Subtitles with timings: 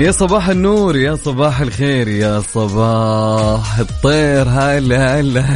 [0.00, 4.48] يا صباح النور يا صباح الخير يا صباح الطير.
[4.48, 5.44] هلا هلا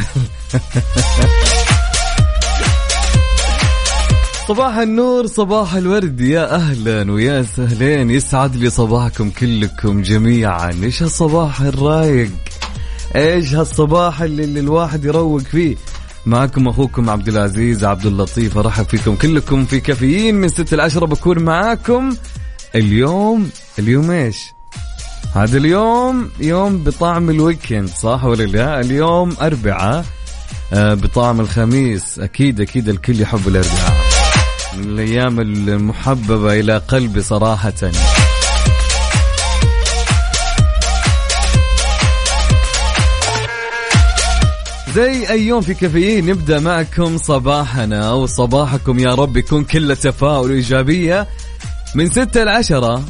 [4.47, 6.21] صباح النور صباح الورد.
[6.21, 8.09] يا أهلا ويا سهلين.
[8.09, 10.71] يسعد لي صباحكم كلكم جميعا.
[10.83, 12.31] إيش هالصباح الرايق؟
[13.15, 15.75] إيش هالصباح اللي, اللي الواحد يروق فيه؟
[16.25, 18.57] معكم أخوكم عبد العزيز عبد اللطيف.
[18.57, 22.15] أرحب فيكم كلكم في كافيين من 6 ل 10 بكون معاكم
[22.75, 24.53] اليوم اليوم إيش؟
[25.35, 30.05] هذا اليوم يوم بطعم الويكند صح ولا لا؟ اليوم أربعة
[30.73, 33.93] آه، بطعم الخميس أكيد أكيد الكل يحب الأربعاء
[34.77, 37.91] من الأيام المحببة إلى قلبي صراحة
[44.95, 51.27] زي أي يوم في كافيين نبدأ معكم صباحنا وصباحكم يا رب يكون كله تفاؤل وإيجابية
[51.95, 53.03] من ستة لعشرة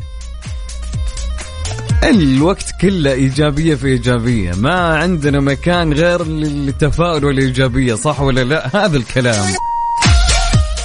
[2.03, 4.51] الوقت كله إيجابية في إيجابية.
[4.51, 9.45] ما عندنا مكان غير للتفاؤل والإيجابية صح ولا لا؟ هذا الكلام.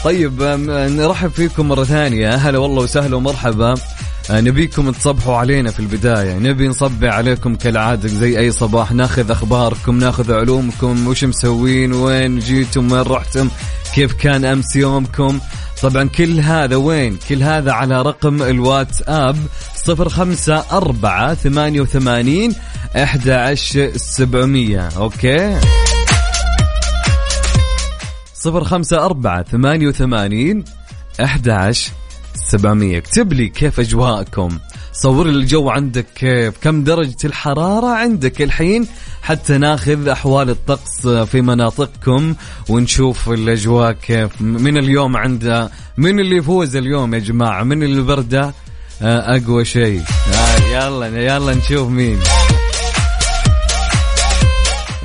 [0.04, 2.34] طيب نرحب فيكم مرة ثانية.
[2.34, 3.74] هلا والله وسهلا ومرحبا.
[4.30, 6.38] أه، نبيكم تصبحوا علينا في البداية.
[6.38, 8.92] نبي نصبح عليكم كالعادة زي أي صباح.
[8.92, 13.48] ناخذ أخباركم ناخذ علومكم وش مسوين وين جيتم وين رحتم
[13.94, 15.40] كيف كان أمس يومكم.
[15.82, 19.36] طبعا كل هذا وين؟ كل هذا على رقم الواتساب
[19.76, 22.54] صفر خمسة أربعة ثمانية وثمانين
[22.96, 24.88] أحد عشر سبعمية.
[24.96, 25.60] أوكي.
[28.34, 30.64] صفر خمسة أربعة ثمانية وثمانين
[31.24, 31.90] أحد عشر
[32.34, 32.98] سبعمية.
[32.98, 34.58] اكتب لي كيف أجواءكم.
[35.02, 38.86] صور لي الجو عندك كيف؟ كم درجة الحرارة عندك الحين؟
[39.22, 42.34] حتى ناخذ أحوال الطقس في مناطقكم
[42.68, 44.42] ونشوف الأجواء كيف.
[44.42, 48.54] من اليوم عنده من اللي يفوز اليوم يا جماعة؟ من اللي برده
[49.02, 50.02] آه، أقوى شيء.
[50.34, 52.18] آه، يلا يلا نشوف مين.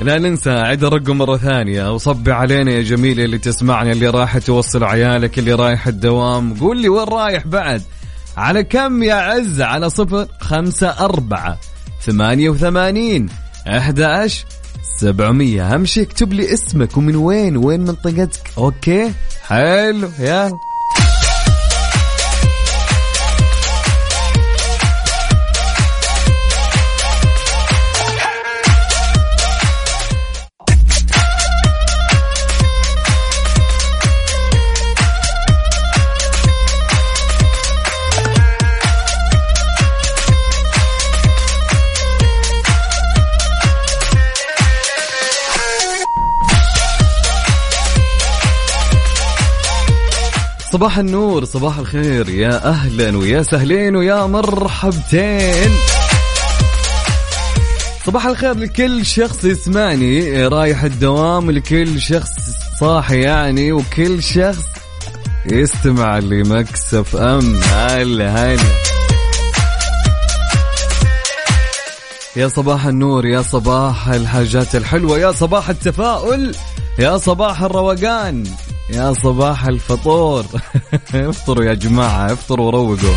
[0.02, 1.92] لا ننسى عيد الرقم مرة ثانية.
[1.92, 6.54] وصبي علينا يا جميلة اللي تسمعني اللي رايح توصل عيالك اللي رايح الدوام.
[6.54, 7.82] قول لي وين رايح بعد؟
[8.36, 11.58] على كم يا عز؟ على صفر خمسة أربعة
[12.02, 13.28] ثمانية وثمانين
[13.68, 14.00] أحد
[15.00, 15.74] سبعمية.
[15.74, 19.12] أهم شيء اكتب لي اسمك ومن وين؟ وين منطقتك؟ أوكي؟
[19.42, 20.52] حلو يلا.
[50.74, 52.28] صباح النور صباح الخير.
[52.28, 55.70] يا أهلا ويا سهلين ويا مرحبتين.
[58.06, 62.30] صباح الخير لكل شخص يسمعني رايح الدوام ولكل شخص
[62.80, 64.64] صاحي يعني وكل شخص
[65.46, 67.56] يستمع لمكسف أم.
[67.56, 68.62] هلا هلا.
[72.36, 76.54] يا صباح النور يا صباح الحاجات الحلوة يا صباح التفاؤل
[76.98, 78.44] يا صباح الروقان.
[78.90, 80.46] يا صباح الفطور.
[81.14, 83.14] افطروا يا جماعة افطروا وروقوا.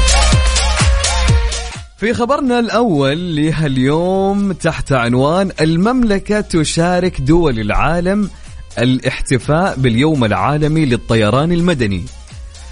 [1.98, 8.30] في خبرنا الأول لهاليوم تحت عنوان المملكة تشارك دول العالم
[8.78, 12.06] الاحتفاء باليوم العالمي للطيران المدني.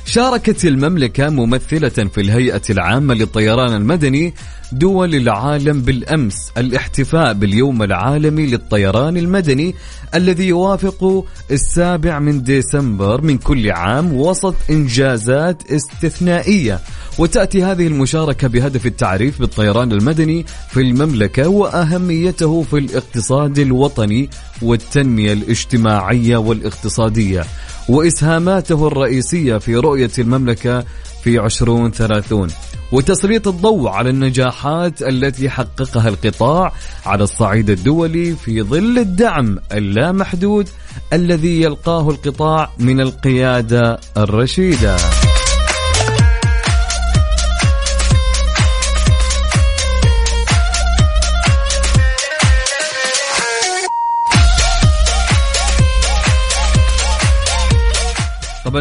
[0.05, 4.33] شاركت المملكة ممثلة في الهيئة العامة للطيران المدني
[4.71, 9.75] دول العالم بالأمس الاحتفاء باليوم العالمي للطيران المدني
[10.15, 16.79] الذي يوافق السابع من ديسمبر من كل عام وسط إنجازات استثنائية.
[17.17, 24.29] وتأتي هذه المشاركة بهدف التعريف بالطيران المدني في المملكة وأهميته في الاقتصاد الوطني
[24.61, 27.45] والتنمية الاجتماعية والاقتصادية.
[27.89, 30.85] وإسهاماته الرئيسية في رؤية المملكة
[31.23, 32.49] في عشرون ثلاثون.
[32.91, 36.73] وتسليط الضوء على النجاحات التي حققها القطاع
[37.05, 40.69] على الصعيد الدولي في ظل الدعم اللامحدود
[41.13, 44.97] الذي يلقاه القطاع من القيادة الرشيدة.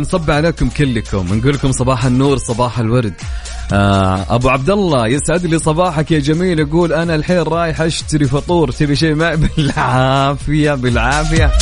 [0.01, 1.35] نصب عليكم كلكم.
[1.35, 3.15] نقول لكم صباح النور صباح الورد.
[3.73, 6.59] آه أبو عبد الله يسعد لي صباحك يا جميل.
[6.59, 8.71] يقول أنا الحين رايح أشتري فطور.
[8.71, 11.53] تبي شيء معي؟ بالعافية بالعافية.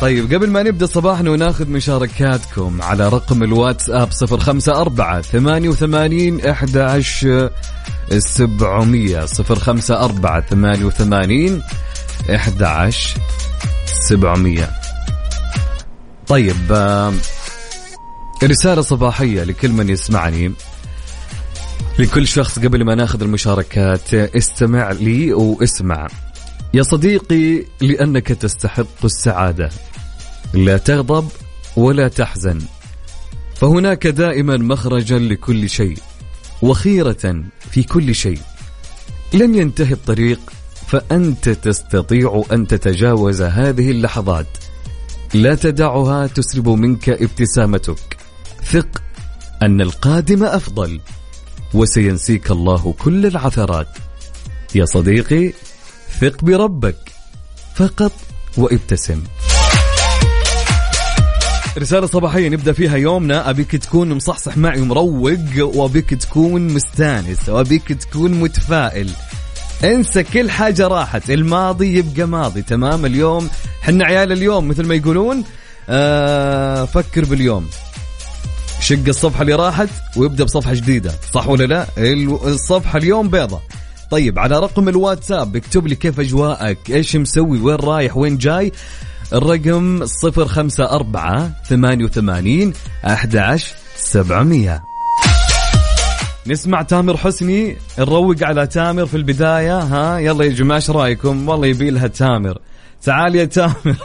[0.00, 7.50] طيب قبل ما نبدأ صباحنا وناخذ مشاركاتكم على رقم الواتساب 054 88 11
[8.18, 10.42] 700 054
[10.90, 11.62] 88
[12.30, 13.20] 11
[14.00, 14.70] 700
[16.26, 16.72] طيب
[18.44, 20.52] رسالة صباحية لكل من يسمعني.
[21.98, 26.06] لكل شخص قبل ما ناخذ المشاركات استمع لي واسمع.
[26.74, 29.70] يا صديقي لأنك تستحق السعادة.
[30.54, 31.28] لا تغضب
[31.76, 32.58] ولا تحزن.
[33.54, 35.98] فهناك دائما مخرجا لكل شيء
[36.62, 38.40] وخيرة في كل شيء.
[39.34, 40.40] لن ينتهي الطريق
[40.88, 44.46] فأنت تستطيع أن تتجاوز هذه اللحظات.
[45.34, 48.16] لا تدعها تسلب منك ابتسامتك.
[48.64, 49.02] ثق
[49.62, 51.00] أن القادم أفضل
[51.74, 53.88] وسينسيك الله كل العثرات.
[54.74, 55.52] يا صديقي
[56.20, 56.96] ثق بربك
[57.74, 58.12] فقط
[58.56, 59.22] وابتسم.
[61.78, 63.50] رسالة صباحية نبدأ فيها يومنا.
[63.50, 69.10] أبيك تكون مصحصح معي ومروق وأبيك تكون مستانس وأبيك تكون متفائل.
[69.84, 71.30] انسى كل حاجة راحت.
[71.30, 73.48] الماضي يبقى ماضي تمام؟ اليوم
[73.82, 75.44] حنا عيال اليوم مثل ما يقولون
[75.88, 77.66] آه فكر باليوم.
[78.80, 81.86] شق الصفحة اللي راحت ويبدأ بصفحة جديدة صح ولا لا؟
[82.46, 83.60] الصفحة اليوم بيضة.
[84.10, 88.72] طيب على رقم الواتساب اكتب لي كيف أجواءك إيش مسوي وين رايح وين جاي؟
[89.32, 92.72] الرقم 054 88
[93.06, 94.82] 11 700
[96.46, 101.66] نسمع تامر حسني نروق على تامر في البداية ها؟ يلا يا جماعة إيش رأيكم؟ والله
[101.66, 102.58] يبي لها تامر.
[103.02, 103.96] تعال يا تامر.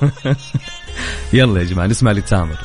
[1.33, 2.57] يلا يا جماعة نسمع لتامر.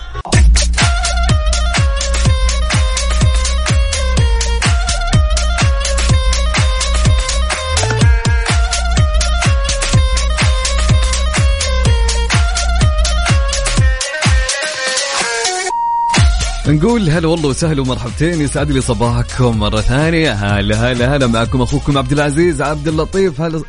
[16.68, 20.32] نقول هلا والله وسهلا ومرحبتين يسعد لي صباحكم مرة ثانية.
[20.32, 23.40] هلا هلا هلا معكم أخوكم عبد العزيز عبد اللطيف.
[23.40, 23.62] هلا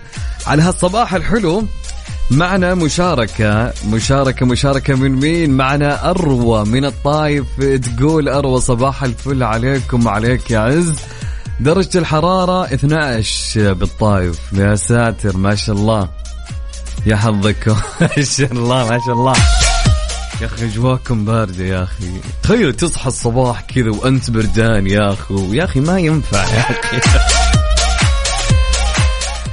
[0.48, 1.64] على هالصباح الحلو
[2.32, 10.06] معنا مشاركة مشاركة مشاركة من مين؟ معنا أروى من الطايف تقول أروى صباح الفل عليكم
[10.06, 10.96] وعليك يا عز.
[11.60, 14.40] درجة الحرارة 12 بالطايف.
[14.54, 16.10] يا ساتر ما شاء الله.
[17.06, 19.36] يا حظكم ما شاء الله ما شاء الله.
[20.42, 22.06] يا أخي اجواكم باردة يا أخي.
[22.44, 25.58] تخيل تصحى الصباح كذا وأنت بردان يا أخي.
[25.58, 26.98] يا أخي ما ينفع يا أخي.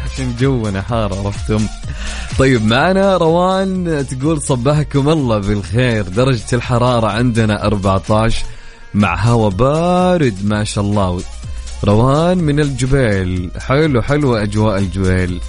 [0.05, 1.67] عشان جونا حار عرفتم.
[2.39, 6.03] طيب معنا روان تقول صبحكم الله بالخير.
[6.03, 8.45] درجة الحرارة عندنا 14
[8.95, 11.23] مع هواء بارد ما شاء الله.
[11.85, 13.51] روان من الجبيل.
[13.59, 15.41] حلو حلو أجواء الجبيل.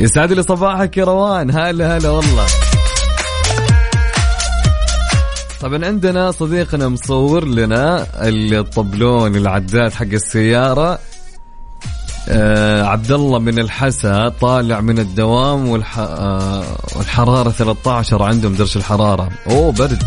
[0.00, 1.50] يسعد لي صباحك يا روان.
[1.50, 2.46] هلا هلا والله.
[5.62, 10.98] طبعا عندنا صديقنا مصور لنا الطبلون العداد حق السيارة
[12.28, 15.98] آه عبد الله من الحسا طالع من الدوام والح...
[15.98, 16.64] آه
[16.96, 19.30] والحرارة 13 عندهم درجة الحرارة.
[19.50, 20.02] أوه برد.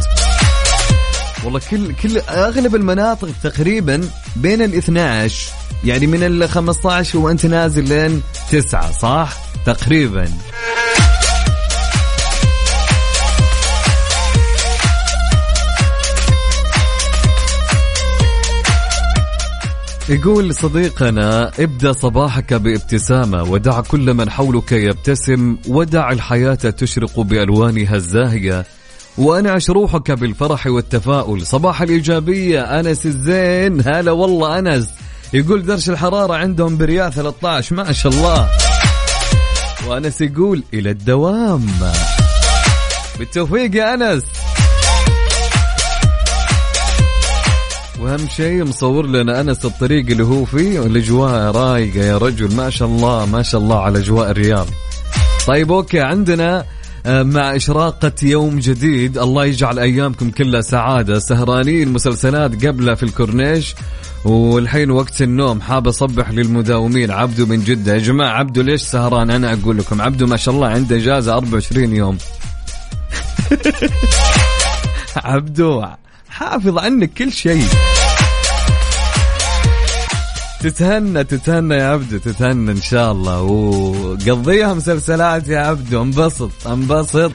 [1.45, 5.51] والله كل كل أغلب المناطق تقريبا بين ال 12
[5.83, 8.21] يعني من ال 15 وانت نازل لين
[8.51, 9.33] 9 صح؟
[9.65, 10.25] تقريبا.
[20.09, 28.65] يقول صديقنا ابدأ صباحك بابتسامة ودع كل من حولك يبتسم ودع الحياة تشرق بألوانها الزاهية
[29.17, 31.45] وأنعش روحك بالفرح والتفاؤل.
[31.45, 33.81] صباح الإيجابية أنس الزين.
[33.87, 34.89] هلا والله أنس.
[35.33, 38.49] يقول درجة الحرارة عندهم بريال 13 ما شاء الله.
[39.87, 41.65] وأنس يقول إلى الدوام.
[43.19, 44.23] بالتوفيق يا أنس.
[48.05, 52.55] وأهم شيء مصور لنا أنس الطريق اللي هو فيه والاجواء رايقة يا رجل.
[52.55, 54.67] ما شاء الله ما شاء الله على أجواء الرياض.
[55.47, 56.65] طيب okay عندنا
[57.05, 61.19] آه، مع إشراقة يوم جديد الله يجعل أيامكم كلها سعادة.
[61.19, 63.75] سهرانين مسلسلات قبله في الكورنيش
[64.25, 65.61] والحين وقت النوم.
[65.61, 67.11] حاب أصبح للمداومين.
[67.11, 67.93] عبدو من جدة.
[67.93, 71.95] يا جماعة عبدو ليش سهران؟ أنا أقول لكم عبدو ما شاء الله عنده إجازة 24
[71.95, 72.17] يوم.
[75.15, 75.85] عبدو
[76.29, 77.65] حافظ عنك كل شيء.
[80.65, 83.41] تتهنى تتهنى يا عبدو تتهنى إن شاء الله.
[83.41, 87.31] وقضيها مسلسلات يا عبدو انبسط انبسط.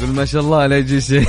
[0.00, 1.28] قول ما شاء الله لا يجي شيء.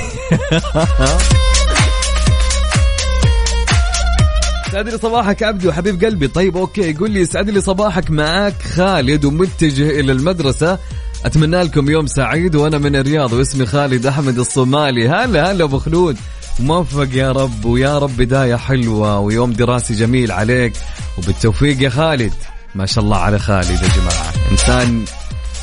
[4.68, 6.28] يسعد لي صباحك عبدو حبيب قلبي.
[6.28, 10.78] طيب أوكي يقول لي يسعد لي صباحك معاك خالد ومتجه إلى المدرسة.
[11.24, 15.08] أتمنى لكم يوم سعيد وأنا من الرياض واسمي خالد أحمد الصومالي.
[15.08, 16.16] هلا هلا أبو خلود.
[16.60, 20.72] موفق يا رب ويا رب بداية حلوة ويوم دراسي جميل عليك.
[21.18, 22.32] وبالتوفيق يا خالد.
[22.74, 24.32] ما شاء الله على خالد يا جماعة.
[24.50, 25.04] إنسان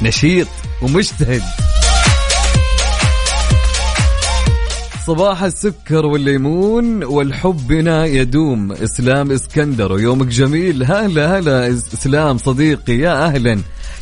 [0.02, 0.48] نشيط
[0.82, 1.42] ومجتهد.
[5.08, 8.72] صباح السكر والليمون والحب بنا يدوم.
[8.72, 10.84] إسلام إسكندر ويومك جميل.
[10.84, 13.60] هلا هلا إسلام صديقي يا أهلا.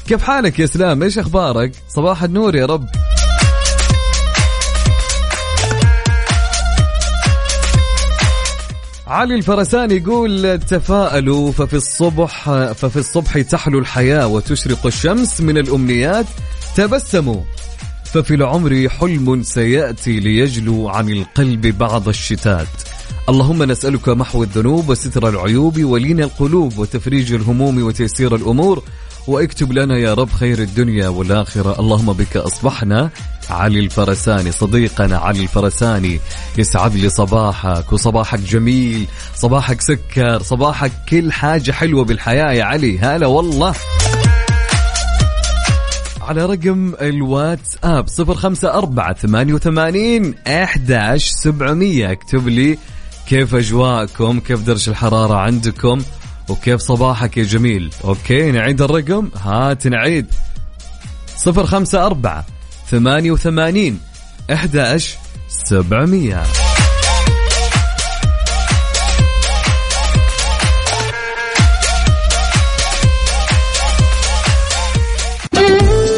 [0.08, 2.88] كيف حالك يا إسلام؟ إيش أخبارك؟ صباح النور يا رب.
[9.12, 16.26] علي الفرساني يقول تفاءلوا ففي الصبح ففي الصبح تحلو الحياة وتشرق الشمس من الأمنيات.
[16.76, 17.42] تبسموا
[18.06, 22.68] ففي العمر حلم سيأتي ليجلو عن القلب بعض الشتات.
[23.30, 28.84] اللهم نسألك محو الذنوب وستر العيوب ولين القلوب وتفريج الهموم وتيسير الأمور.
[29.28, 31.80] واكتب لنا يا رب خير الدنيا والآخرة.
[31.80, 33.10] اللهم بك أصبحنا
[33.50, 36.20] علي الفرساني صديقنا علي الفرساني
[36.58, 43.00] يسعد لي صباحك وصباحك جميل صباحك سكر صباحك كل حاجة حلوة بالحياة يا علي.
[43.00, 43.76] هلا والله.
[46.22, 52.12] على رقم الواتساب صفر خمسة أربعة ثمانية وثمانين أحداش سبعمية.
[52.12, 52.78] اكتب لي
[53.28, 56.02] كيف أجواءكم كيف درجة الحرارة عندكم.
[56.52, 60.26] وكيف صباحك يا جميل؟ أوكي نعيد الرقم؟ هات نعيد.
[61.38, 62.46] صفر خمسة أربعة
[62.90, 64.00] ثمانية وثمانين
[64.54, 65.16] أحداش
[65.48, 66.44] سبعمية.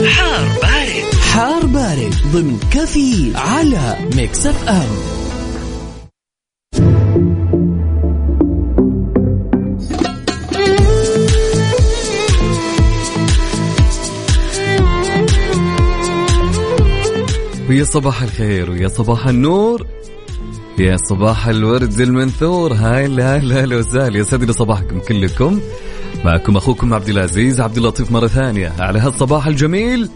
[0.08, 1.16] حار بارد.
[1.34, 5.23] حار بارد ضمن كافيين على Mix FM.
[17.74, 19.86] ويا صباح الخير ويا صباح النور.
[20.80, 22.74] يا صباح الورد المنثور.
[22.74, 25.60] هلا هلا هلا وسهلا يسعد لي صباحكم كلكم.
[26.26, 28.74] معكم أخوكم عبد العزيز عبد اللطيف مرة ثانية.
[28.80, 30.10] على هالصباح الجميل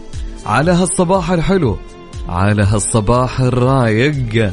[0.46, 1.78] على هالصباح الحلو
[2.28, 4.52] على هالصباح الرايق.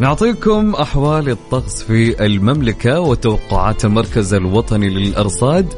[0.00, 5.74] نعطيكم أحوال الطقس في المملكة وتوقعات المركز الوطني للأرصاد.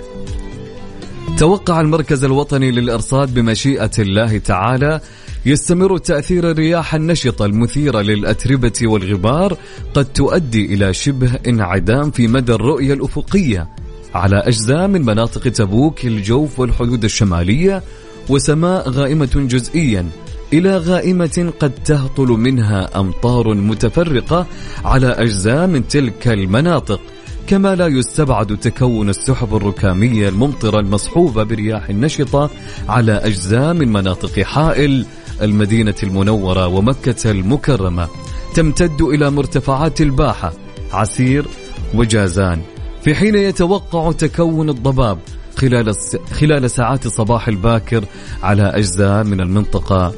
[1.38, 5.00] توقع المركز الوطني للأرصاد بمشيئة الله تعالى
[5.46, 9.56] يستمر تأثير الرياح النشطة المثيرة للأتربة والغبار
[9.94, 13.68] قد تؤدي إلى شبه انعدام في مدى الرؤية الأفقية.
[14.14, 17.82] على أجزاء من مناطق تبوك الجوف والحدود الشمالية
[18.28, 20.06] وسماء غائمة جزئيا.
[20.52, 24.46] إلى غائمة قد تهطل منها أمطار متفرقة
[24.84, 27.00] على أجزاء من تلك المناطق.
[27.46, 32.50] كما لا يستبعد تكون السحب الركامية الممطرة المصحوبة برياح نشطة
[32.88, 35.06] على أجزاء من مناطق حائل
[35.42, 38.08] المدينة المنورة ومكة المكرمة
[38.54, 40.52] تمتد إلى مرتفعات الباحة
[40.92, 41.46] عسير
[41.94, 42.60] وجازان
[43.04, 45.18] في حين يتوقع تكون الضباب
[45.56, 45.94] خلال.
[46.32, 48.04] خلال ساعات الصباح الباكر
[48.42, 50.14] على أجزاء من المنطقة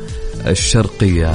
[0.47, 1.33] الشرقية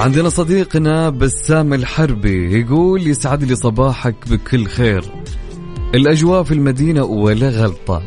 [0.00, 5.04] عندنا صديقنا بسام الحربي يقول يسعد لي صباحك بكل خير
[5.94, 8.02] الأجواء في المدينة ولا غلطة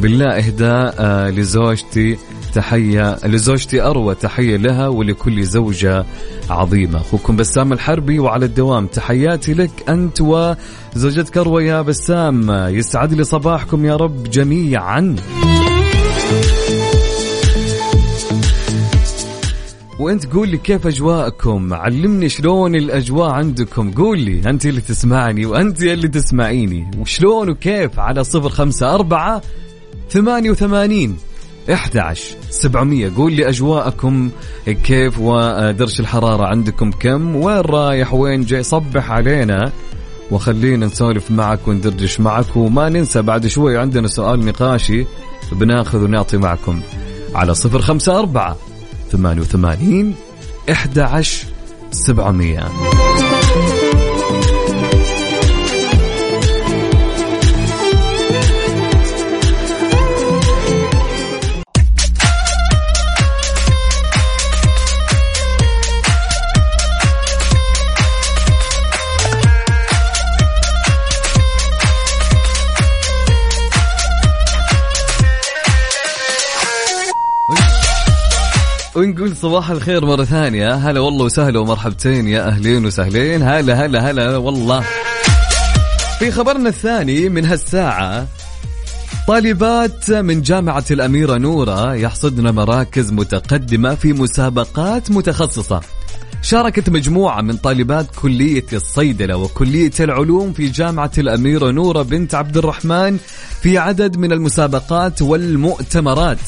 [0.00, 2.18] بالله إهداء آه، لزوجتي
[2.54, 6.04] تحية لزوجتي أروى تحية لها ولكل زوجة
[6.50, 7.00] عظيمة.
[7.00, 12.50] أخوكم بسام الحربي وعلى الدوام تحياتي لك أنت وزوجتك أروى يا بسام.
[12.50, 15.16] يسعد لي صباحكم يا رب جميعا.
[20.00, 23.90] وأنت قول لي كيف أجواءكم؟ علمني شلون الأجواء عندكم.
[23.90, 26.90] قول لي أنت اللي تسمعني وأنت اللي تسمعيني.
[26.98, 29.42] وشلون وكيف؟ على صفر خمسة أربعة
[30.10, 31.16] ثمانية وثمانين
[31.72, 34.30] 11 700 قول لي اجواءكم
[34.66, 39.72] كيف ودرجه الحرارة عندكم كم وين رايح وين جاي صبح علينا
[40.30, 45.06] وخلينا نسولف معك وندردش معك وما ننسى بعد شوي عندنا سؤال نقاشي
[45.52, 46.80] بناخذ ونعطي معكم
[47.34, 48.56] على صفر خمسة أربعة
[49.12, 50.14] ثمانية وثمانين
[50.70, 51.46] إحدى عشر
[51.90, 52.68] سبعمية.
[79.42, 80.74] صباح الخير مرة ثانية.
[80.74, 83.42] هلا والله وسهلا ومرحبتين يا أهلين وسهلين.
[83.42, 84.84] هلا هلا هلا والله.
[86.18, 88.26] في خبرنا الثاني من هالساعة
[89.28, 95.80] طالبات من جامعة الأميرة نورة يحصدن مراكز متقدمة في مسابقات متخصصة.
[96.42, 103.18] شاركت مجموعة من طالبات كلية الصيدلة وكلية العلوم في جامعة الأميرة نورة بنت عبد الرحمن
[103.62, 106.38] في عدد من المسابقات والمؤتمرات.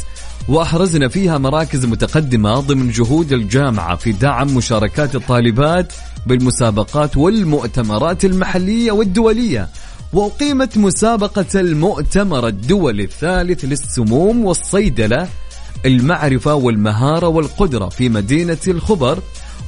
[0.48, 5.92] وأحرزنا فيها مراكز متقدمة ضمن جهود الجامعة في دعم مشاركات الطالبات
[6.26, 9.68] بالمسابقات والمؤتمرات المحلية والدولية.
[10.12, 15.28] وأقيمت مسابقة المؤتمر الدولي الثالث للسموم والصيدلة
[15.86, 19.18] المعرفة والمهارة والقدرة في مدينة الخبر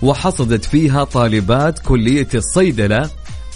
[0.02, 3.11] وحصدت فيها طالبات كلية الصيدلة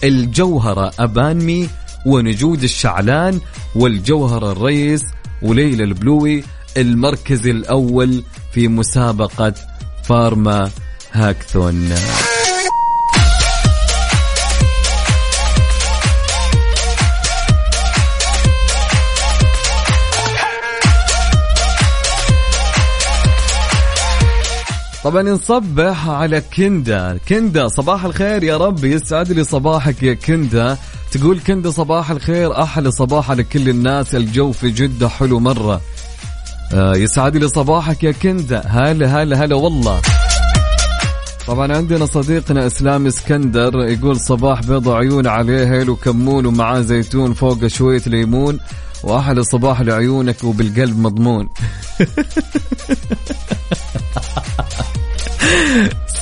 [0.04, 1.68] الجوهرة أبانمي
[2.06, 3.40] ونجود الشعلان
[3.74, 5.02] والجوهرة الريس
[5.42, 6.44] وليلى البلوي
[6.76, 9.54] المركز الأول في مسابقة
[10.04, 10.70] فارما
[11.12, 11.94] هاكثون.
[25.04, 27.18] طبعا نصبح على كندا.
[27.28, 28.84] كندا صباح الخير يا رب.
[28.84, 30.78] يسعد لي صباحك يا كندا.
[31.12, 34.14] تقول كندا صباح الخير أحلى صباح على كل الناس.
[34.14, 35.80] الجو في جدة حلو مرة.
[36.74, 38.62] يسعد لي صباحك يا كندا.
[38.66, 40.00] هلا هلا هلا والله.
[41.46, 47.66] طبعا عندنا صديقنا إسلام إسكندر يقول صباح بيض عيون عليه هيل وكمون ومعاه زيتون فوق
[47.66, 48.60] شوية ليمون.
[49.02, 51.48] واحلى صباح لعيونك وبالقلب مضمون.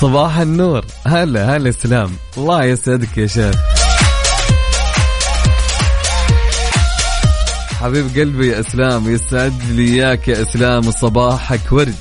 [0.00, 0.84] صباح النور.
[1.06, 2.10] هلا هلا إسلام.
[2.36, 3.73] الله يسعدك يا شيخ.
[7.84, 11.94] حبيب قلبي يا إسلام يسعد لي اياك يا إسلام وصباحك ورد.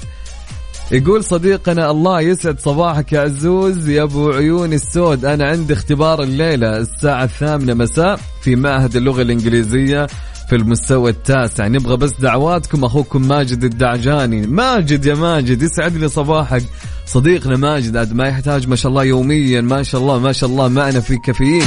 [0.92, 5.26] يقول صديقنا الله يسعد صباحك يا عزوز يا أبو عيون السود.
[5.26, 10.08] أنا عندي اختبار الليلة الساعة الثامنة مساء في معهد اللغة الإنجليزية
[10.50, 11.68] في المستوى التاسع.
[11.68, 14.48] نبغى بس دعواتكم أخوكم ماجد الدعجاني.
[14.48, 16.64] ماجد يا ماجد يسعد لي صباحك.
[17.06, 21.00] صديقنا ماجد ما يحتاج ما شاء الله يوميا ما شاء الله ما شاء الله معنا
[21.00, 21.66] في كافيين.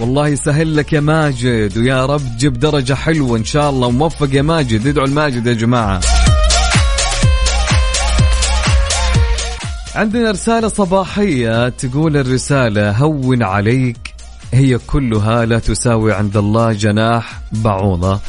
[0.00, 4.42] والله يسهل لك يا ماجد ويا رب تجيب درجة حلوة إن شاء الله وموفق يا
[4.42, 6.00] ماجد ادعوا الماجد يا جماعة.
[9.94, 14.14] عندنا رسالة صباحية تقول الرسالة هون عليك
[14.52, 18.20] هي كلها لا تساوي عند الله جناح بعوضة.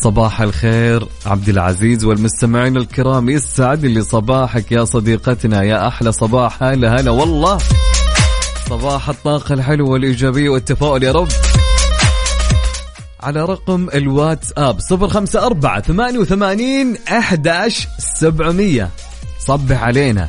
[0.00, 7.00] صباح الخير عبد العزيز والمستمعين الكرام يسعد لي صباحك يا صديقتنا؟ يا أحلى صباح هلا
[7.00, 7.58] هلا والله.
[8.68, 11.28] صباح الطاقة الحلوة والإيجابية والتفاؤل يا رب.
[13.20, 18.90] على رقم الواتس أب صفر خمسة أربعة ثمانية وثمانين أحداش سبعمية.
[19.38, 20.28] صبح علينا.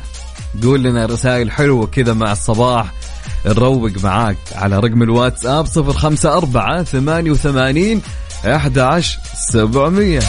[0.62, 2.92] قول لنا رسائل حلوة كذا مع الصباح.
[3.46, 8.02] نروق معاك على رقم الواتس أب صفر خمسة أربعة ثمانية وثمانين
[8.46, 9.18] أحداش
[9.52, 10.20] سبعمية.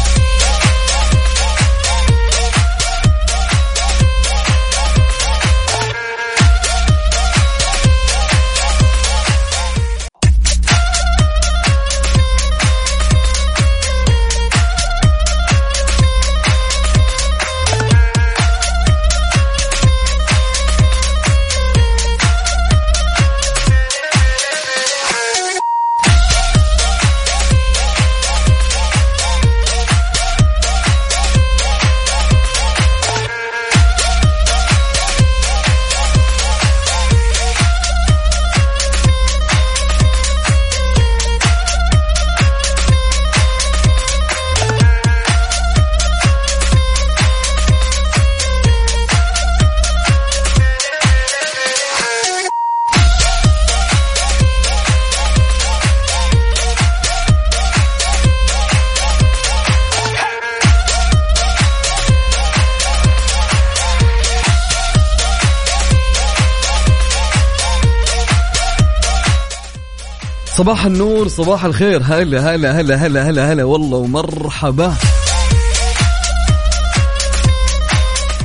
[70.59, 72.01] صباح النور صباح الخير.
[72.03, 73.63] هلا هلا هلا هلا هلا هلا.
[73.63, 74.93] والله ومرحبا.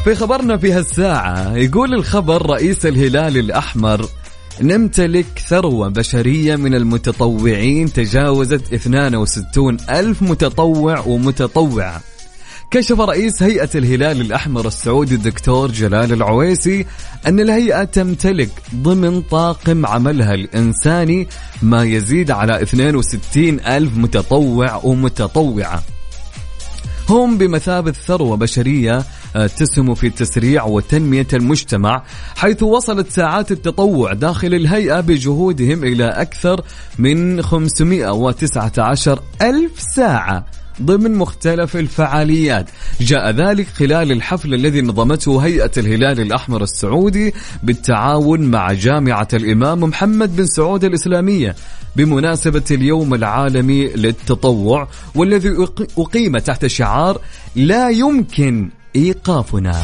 [0.05, 4.09] في خبرنا في هالساعة يقول الخبر رئيس الهلال الأحمر
[4.61, 12.01] نمتلك ثروة بشرية من المتطوعين تجاوزت 62 ألف متطوع ومتطوعة.
[12.71, 16.87] كشف رئيس هيئة الهلال الأحمر السعودي الدكتور جلال العويسي
[17.27, 21.29] أن الهيئة تمتلك ضمن طاقم عملها الإنساني
[21.63, 25.83] ما يزيد على 62 ألف متطوع ومتطوعة.
[27.09, 29.05] هم بمثابة ثروة بشرية
[29.37, 32.03] آه، تسهم في تسريع وتنمية المجتمع
[32.37, 36.61] حيث وصلت ساعات التطوع داخل الهيئة بجهودهم إلى أكثر
[36.99, 40.47] من 519 ألف ساعة.
[40.83, 42.71] ضمن مختلف الفعاليات.
[43.01, 50.37] جاء ذلك خلال الحفل الذي نظمته هيئة الهلال الأحمر السعودي بالتعاون مع جامعة الإمام محمد
[50.37, 51.55] بن سعود الإسلامية
[51.97, 57.21] بمناسبة اليوم العالمي للتطوع والذي أق- أقيم تحت شعار
[57.57, 59.83] لا يمكن إيقافنا.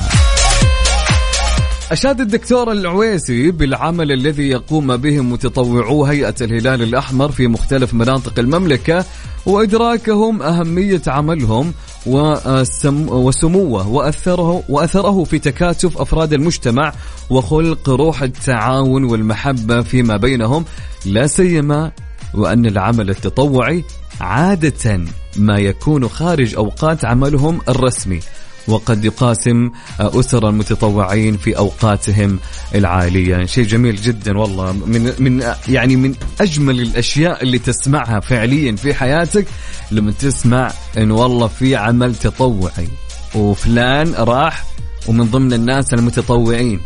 [1.90, 9.04] أشاد الدكتور العويسي بالعمل الذي يقوم به متطوعو هيئة الهلال الأحمر في مختلف مناطق المملكة
[9.46, 11.72] وإدراكهم أهمية عملهم
[12.06, 16.92] وسم وسموه وأثره وأثره في تكاتف أفراد المجتمع
[17.30, 20.64] وخلق روح التعاون والمحبة فيما بينهم
[21.06, 21.92] لا سيما
[22.34, 23.84] وأن العمل التطوعي
[24.20, 25.00] عادة
[25.36, 28.20] ما يكون خارج أوقات عملهم الرسمي.
[28.68, 29.70] وقد يقاسم
[30.00, 32.38] أسر المتطوعين في أوقاتهم
[32.74, 33.46] العالية.
[33.46, 34.72] شيء جميل جدا والله.
[34.72, 39.46] من, من يعني من أجمل الأشياء اللي تسمعها فعليا في حياتك
[39.90, 42.88] لما تسمع أن والله في عمل تطوعي.
[43.34, 44.64] وفلان راح
[45.08, 46.80] ومن ضمن الناس المتطوعين.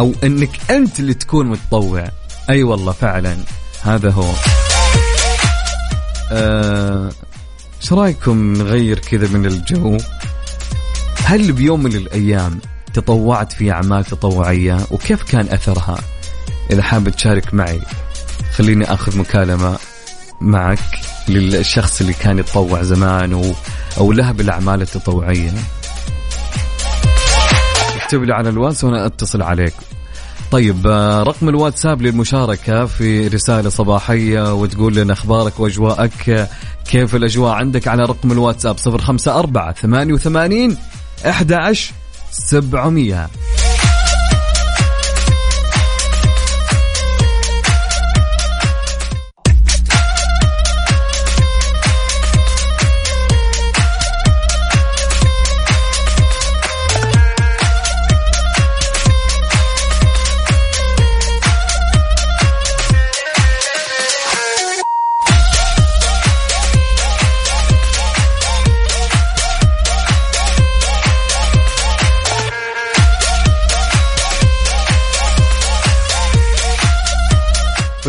[0.00, 2.00] أو أنك أنت اللي تكون متطوع.
[2.00, 2.10] أي
[2.50, 3.36] أيوة والله فعلا.
[3.82, 4.32] هذا هو.
[6.32, 7.10] آه،
[7.82, 9.98] إيش رأيكم نغير كذا من الجو؟
[11.28, 12.58] هل بيوم من الأيام
[12.94, 15.98] تطوعت في أعمال تطوعية؟ وكيف كان أثرها؟
[16.70, 17.80] إذا حاب تشارك معي
[18.52, 19.78] خليني آخذ مكالمة
[20.40, 20.78] معك
[21.28, 23.54] للشخص اللي كان يتطوع زمان و...
[23.98, 25.52] أو له بالأعمال التطوعية.
[27.96, 29.74] اكتب لي على الواتس وأنا أتصل عليك.
[30.50, 36.48] طيب آه، رقم الواتساب للمشاركة في رسالة صباحية وتقول لنا أخبارك وأجواءك
[36.90, 40.76] كيف الأجواء عندك على رقم الواتساب؟ 054 88
[41.24, 41.92] 11
[42.30, 43.30] 700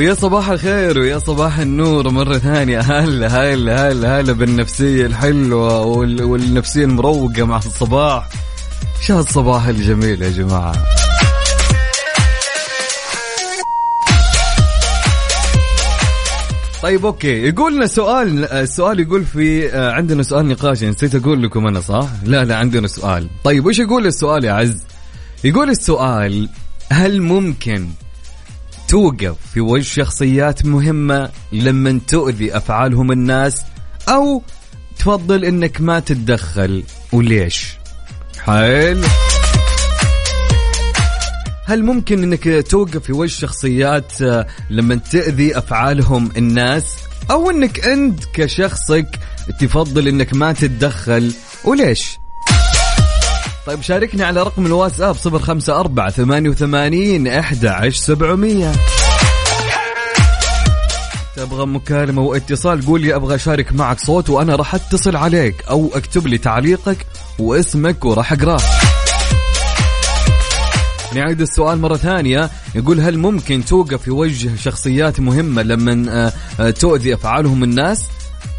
[0.09, 2.79] ويا صباح الخير ويا صباح النور مرة ثانية.
[2.79, 8.29] هلا هلا هلا هلا بالنفسية الحلوة وال- والنفسية المروقة مع الصباح.
[9.01, 10.73] شو هالصباح الجميل يا جماعة؟
[16.83, 17.47] طيب أوكي.
[17.47, 22.07] يقول لنا سؤال السؤال يقول في آه، عندنا سؤال نقاش نسيت أقول لكم أنا صح؟
[22.23, 23.27] لا لا عندنا سؤال.
[23.43, 24.83] طيب وش يقول السؤال يا عز؟
[25.43, 26.49] يقول السؤال
[26.91, 27.87] هل ممكن
[28.89, 33.61] توقف في وجه شخصيات مهمة لما تؤذي أفعالهم الناس
[34.09, 34.43] أو
[34.99, 36.83] تفضل إنك ما تتدخل.
[37.11, 37.77] وليش؟
[38.39, 39.01] حلو
[41.65, 46.95] هل ممكن إنك توقف في وجه شخصيات آه، لما تأذي أفعالهم الناس؟
[47.31, 49.19] أو إنك أنت كشخصك
[49.59, 51.33] تفضل إنك ما تتدخل؟
[51.65, 52.19] وليش؟
[53.65, 58.71] طيب شاركني على رقم الواتساب صفر خمسة أربعة ثمانية وثمانين أحد سبعمية.
[61.35, 66.27] تبغى مكالمة واتصال قول لي أبغى أشارك معك صوت وأنا راح أتصل عليك أو أكتب
[66.27, 67.05] لي تعليقك
[67.39, 68.61] واسمك وراح أقراه
[71.15, 72.49] نعيد السؤال مرة ثانية.
[72.75, 78.05] يقول هل ممكن توقف في وجه شخصيات مهمة لما آه، آه، تؤذي أفعالهم الناس؟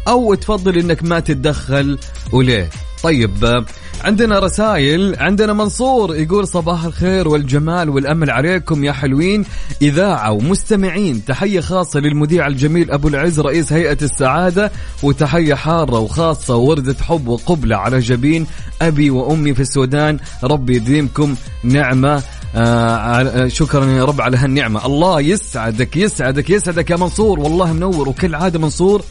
[0.07, 1.97] أو تفضل أنك ما تتدخل
[2.31, 2.69] وليه؟
[3.03, 3.65] طيب
[4.03, 9.45] عندنا رسائل عندنا منصور يقول صباح الخير والجمال والأمل عليكم يا حلوين.
[9.81, 14.71] إذاعة ومستمعين تحية خاصة للمذيع الجميل أبو العز رئيس هيئة السعادة
[15.03, 18.47] وتحية حارة وخاصة وردة حب وقبلة على جبين
[18.81, 20.19] أبي وأمي في السودان.
[20.43, 22.23] ربي يديمكم نعمة
[22.55, 24.85] آه آه، شكرا يا رب على هالنعمة.
[24.85, 27.39] الله يسعدك يسعدك يسعدك يا منصور.
[27.39, 29.01] والله منور وكل عادة منصور.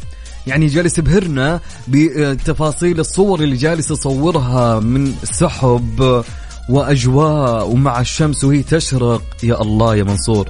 [0.47, 6.25] يعني جالس يبهرنا بتفاصيل الصور اللي جالس يصورها من سحب
[6.69, 9.23] وأجواء ومع الشمس وهي تشرق.
[9.43, 10.49] يا الله يا منصور.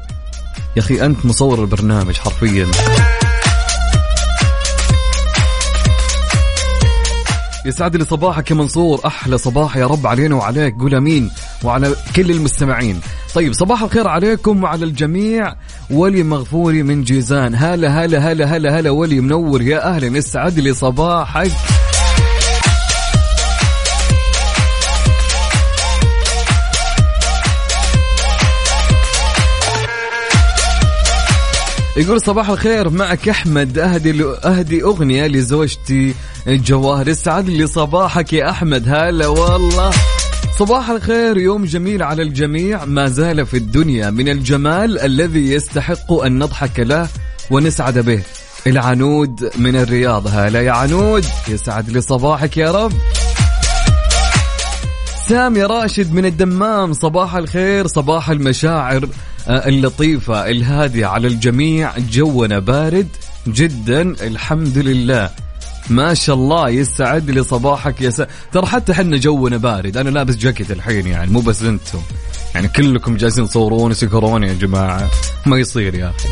[0.76, 2.66] يا أخي أنت مصور البرنامج حرفيا.
[7.66, 9.00] يسعد لي صباحك يا منصور.
[9.06, 10.74] أحلى صباح يا رب علينا وعليك.
[10.80, 11.30] قول آمين
[11.64, 13.00] وعلى كل المستمعين.
[13.34, 15.54] طيب صباح الخير عليكم وعلى الجميع.
[15.90, 17.54] ولي مغفوري من جيزان.
[17.54, 19.62] هلا هلا هلا هلا هلا ولي منور.
[19.62, 21.50] يا أهلا يسعد لي صباحك.
[32.00, 36.14] يقول صباح الخير معك أحمد أهدي أهدي أغنية لزوجتي
[36.46, 39.90] جواهر يسعد لي صباحك يا أحمد هلا والله.
[40.58, 42.84] صباح الخير يوم جميل على الجميع.
[42.84, 47.08] ما زال في الدنيا من الجمال الذي يستحق أن نضحك له
[47.50, 48.22] ونسعد به.
[48.66, 51.24] العنود من الرياض هلا يا عنود.
[51.48, 52.92] يسعد لي صباحك يا رب.
[55.30, 56.92] سامي راشد من الدمام.
[56.92, 59.08] صباح الخير صباح المشاعر
[59.48, 61.98] آه، اللطيفة الهادية على الجميع.
[61.98, 63.08] جونا بارد
[63.46, 65.30] جدا الحمد لله.
[65.90, 68.12] ما شاء الله يسعد لي صباحك يا.
[68.52, 69.96] ترى حتى حنا جونا بارد.
[69.96, 72.00] أنا لابس جاكيت الحين يعني مو بس أنتم.
[72.54, 75.10] يعني كلكم جالسين تصورون وسكرون يا جماعة.
[75.46, 76.28] ما يصير يا أخي.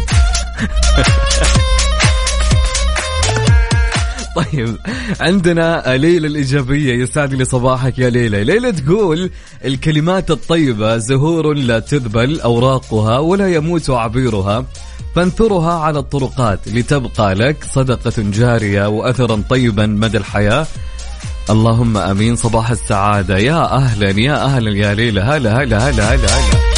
[4.38, 4.76] طيب
[5.20, 8.44] عندنا ليلى الإيجابية يسعد لي صباحك يا ليلى.
[8.44, 9.30] ليلى تقول
[9.64, 14.64] الكلمات الطيبة زهور لا تذبل أوراقها ولا يموت عبيرها
[15.16, 20.66] فانثرها على الطرقات لتبقى لك صدقة جارية وأثرا طيبا مدى الحياة.
[21.50, 23.38] اللهم آمين صباح السعادة.
[23.38, 25.20] يا أهلا يا أهلا يا ليلى.
[25.20, 26.77] هلا هلا هلا هلا هلا.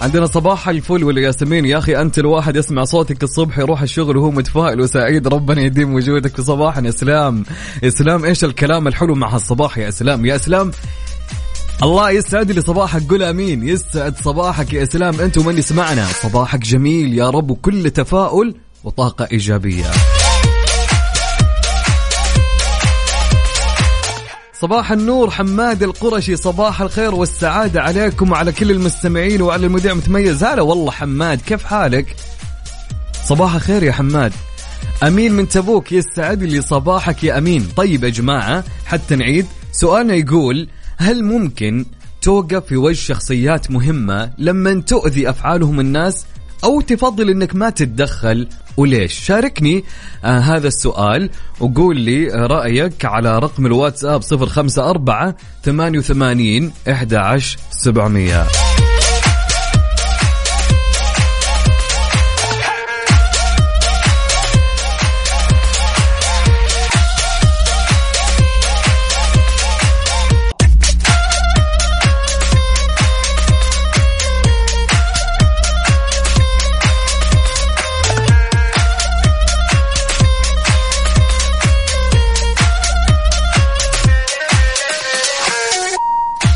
[0.00, 1.64] عندنا صباح الفل والياسمين.
[1.64, 5.28] يا أخي أنت الواحد يسمع صوتك الصبح يروح الشغل وهو متفائل وسعيد.
[5.28, 6.88] ربنا يديم وجودك في صباحنا.
[6.88, 7.44] اسلام
[7.84, 10.70] اسلام إيش الكلام الحلو مع هالصباح يا اسلام يا اسلام
[11.82, 13.02] الله يسعد لي صباحك.
[13.10, 13.68] قول آمين.
[13.68, 16.06] يسعد صباحك يا اسلام أنت ومن يسمعنا.
[16.22, 17.50] صباحك جميل يا رب.
[17.50, 19.90] وكل تفاؤل وطاقة إيجابية.
[24.60, 30.62] صباح النور حماد القرشي صباح الخير والسعادة عليكم وعلى كل المستمعين وعلى المذيع متميز هلا
[30.62, 32.16] والله حماد كيف حالك؟
[33.24, 34.32] صباح الخير يا حماد.
[35.02, 37.68] أمين من تبوك يسعد لي صباحك يا أمين.
[37.76, 39.46] طيب يا جماعة حتى نعيد.
[39.72, 41.84] سؤالنا يقول هل ممكن
[42.22, 46.24] توقف في وجه شخصيات مهمة لما تؤذي أفعالهم الناس؟
[46.64, 48.48] أو تفضل أنك ما تتدخل.
[48.76, 49.84] وليش؟ شاركني
[50.24, 57.58] آه هذا السؤال وقول لي رأيك على رقم الواتساب 054 88 11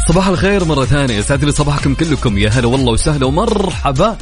[0.09, 1.15] صباح الخير مرة ثانية.
[1.15, 2.39] يسعد لي صباحكم كلكم.
[2.39, 4.19] يا هلا والله وسهلا ومرحبا.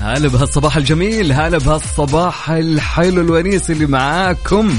[0.00, 4.78] هلا بهالصباح الجميل هلا بهالصباح الحلو الونيس اللي معاكم.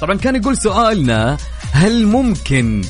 [0.00, 1.36] طبعا كان يقول سؤالنا
[1.72, 2.82] هل ممكن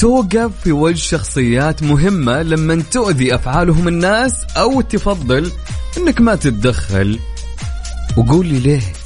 [0.00, 5.52] توقف في وجه شخصيات مهمة لما تؤذي أفعالهم الناس أو تفضل
[5.98, 7.18] أنك ما تتدخل؟
[8.16, 9.01] وقول لي ليه.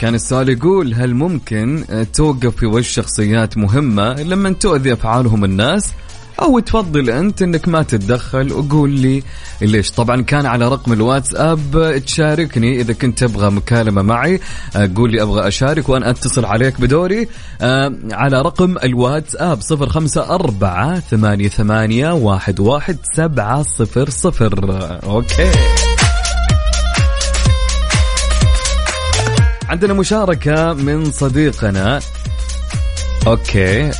[0.00, 1.84] كان السؤال يقول هل ممكن
[2.14, 5.92] توقف في وجه شخصيات مهمة لما تؤذي أفعالهم الناس؟
[6.42, 9.22] أو تفضل أنت أنك ما تتدخل وقول لي
[9.62, 9.90] ليش.
[9.90, 14.40] طبعا كان على رقم الواتساب تشاركني إذا كنت تبغى مكالمة معي.
[14.96, 17.28] قول لي أبغى أشارك وأنا أتصل عليك بدوري.
[17.60, 24.98] آه، على رقم الواتساب صفر خمسة أربعة ثمانية ثمانية واحد واحد سبعة صفر صفر.
[25.04, 25.50] أوكي.
[29.70, 32.00] عندنا مشاركة من صديقنا.
[33.26, 33.90] okay.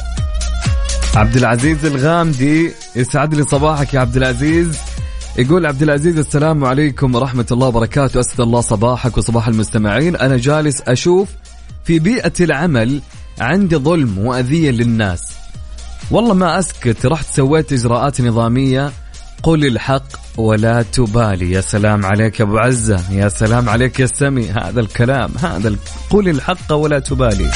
[1.14, 4.78] عبد العزيز الغامدي يسعد لي صباحك يا عبد العزيز.
[5.38, 8.20] يقول عبد العزيز السلام عليكم ورحمة الله وبركاته.
[8.20, 10.16] أسعد الله صباحك وصباح المستمعين.
[10.16, 11.28] أنا جالس أشوف
[11.84, 13.00] في بيئة العمل
[13.40, 15.22] عندي ظلم وأذية للناس.
[16.10, 18.92] والله ما أسكت رحت سويت إجراءات نظامية
[19.42, 20.02] قل الحق
[20.36, 21.50] ولا تبالي.
[21.52, 23.12] يا سلام عليك يا أبو عزة.
[23.12, 24.50] يا سلام عليك يا سمي.
[24.50, 25.32] هذا الكلام.
[25.42, 25.76] هذا ال...
[26.10, 27.50] قل الحق ولا تبالي.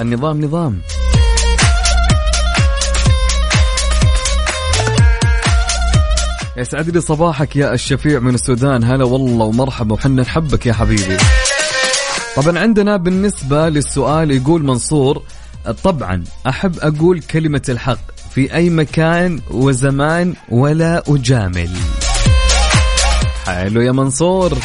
[0.00, 0.82] النظام نظام.
[6.56, 8.84] يسعد لي صباحك يا الشفيع من السودان.
[8.84, 11.16] هلا والله ومرحبا وحنا نحبك يا حبيبي.
[12.36, 15.22] طبعا عندنا بالنسبة للسؤال يقول منصور
[15.84, 18.17] طبعا أحب أقول كلمة الحق.
[18.38, 21.70] في أي مكان وزمان ولا أجامل.
[23.46, 24.58] حلو يا منصور.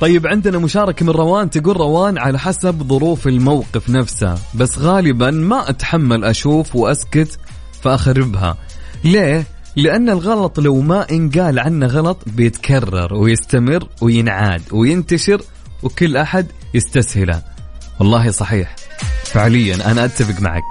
[0.00, 1.50] طيب عندنا مشاركة من روان.
[1.50, 7.38] تقول روان على حسب ظروف الموقف نفسه بس غالبا ما أتحمل أشوف وأسكت
[7.82, 8.56] فأخربها.
[9.04, 15.42] ليه؟ لأن الغلط لو ما انقال عنه غلط بيتكرر ويستمر وينعاد وينتشر
[15.82, 17.57] وكل أحد يستسهله.
[18.00, 18.76] والله صحيح.
[19.24, 20.62] فعليا أنا أتفق معك.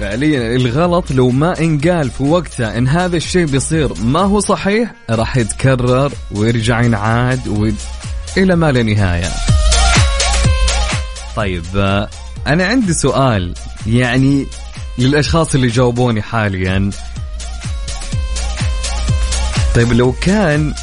[0.00, 5.36] فعليا الغلط لو ما انقال في وقته إن هذا الشيء بيصير ما هو صحيح راح
[5.36, 7.70] يتكرر ويرجع ينعاد و...
[8.36, 9.28] إلى ما لا نهاية.
[11.36, 11.64] طيب
[12.46, 13.54] أنا عندي سؤال
[13.86, 14.46] يعني
[14.98, 16.90] للأشخاص اللي جاوبوني حاليا.
[19.74, 20.74] طيب لو كان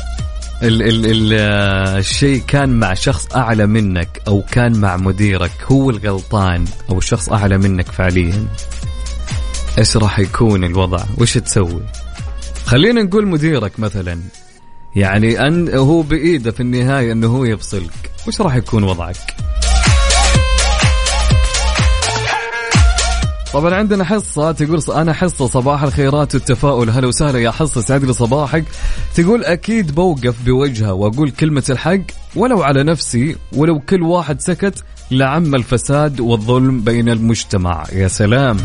[0.63, 5.89] ال ال ال آه، الشيء كان مع شخص أعلى منك أو كان مع مديرك هو
[5.89, 8.47] الغلطان أو شخص أعلى منك فعليا؟
[9.77, 11.81] إيش راح يكون الوضع؟ وش تسوي؟
[12.65, 14.19] خلينا نقول مديرك مثلا
[14.95, 19.35] يعني أن هو بإيده في النهاية أنه هو يفصلك وش راح يكون وضعك؟
[23.53, 26.89] طبعا عندنا حصة تقول أنا حصة صباح الخيرات والتفاؤل.
[26.89, 28.63] هلا وسهلا يا حصة سعد لي صباحك
[29.15, 32.01] تقول أكيد بوقف بوجهها وأقول كلمة الحق
[32.35, 37.83] ولو على نفسي ولو كل واحد سكت لعم الفساد والظلم بين المجتمع.
[37.93, 38.57] يا سلام.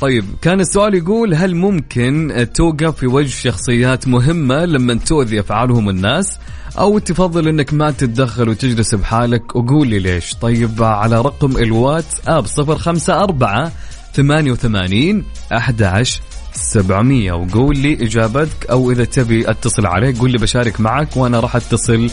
[0.00, 6.38] طيب كان السؤال يقول هل ممكن توقف في وجه شخصيات مهمة لما تؤذي أفعالهم الناس؟
[6.78, 10.34] أو تفضل أنك ما تتدخل وتجلس بحالك وقول لي ليش.
[10.34, 13.72] طيب على رقم الواتس آب صفر خمسة أربعة
[14.14, 16.20] ثمانية وثمانين أحد عشر
[16.52, 21.56] سبعمية وقول لي إجابتك أو إذا تبي أتصل عليك قول لي بشارك معك وأنا راح
[21.56, 22.10] أتصل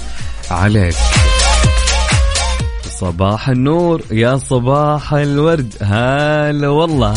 [0.51, 0.95] عليك.
[2.99, 5.73] صباح النور يا صباح الورد.
[5.81, 7.13] هلا والله.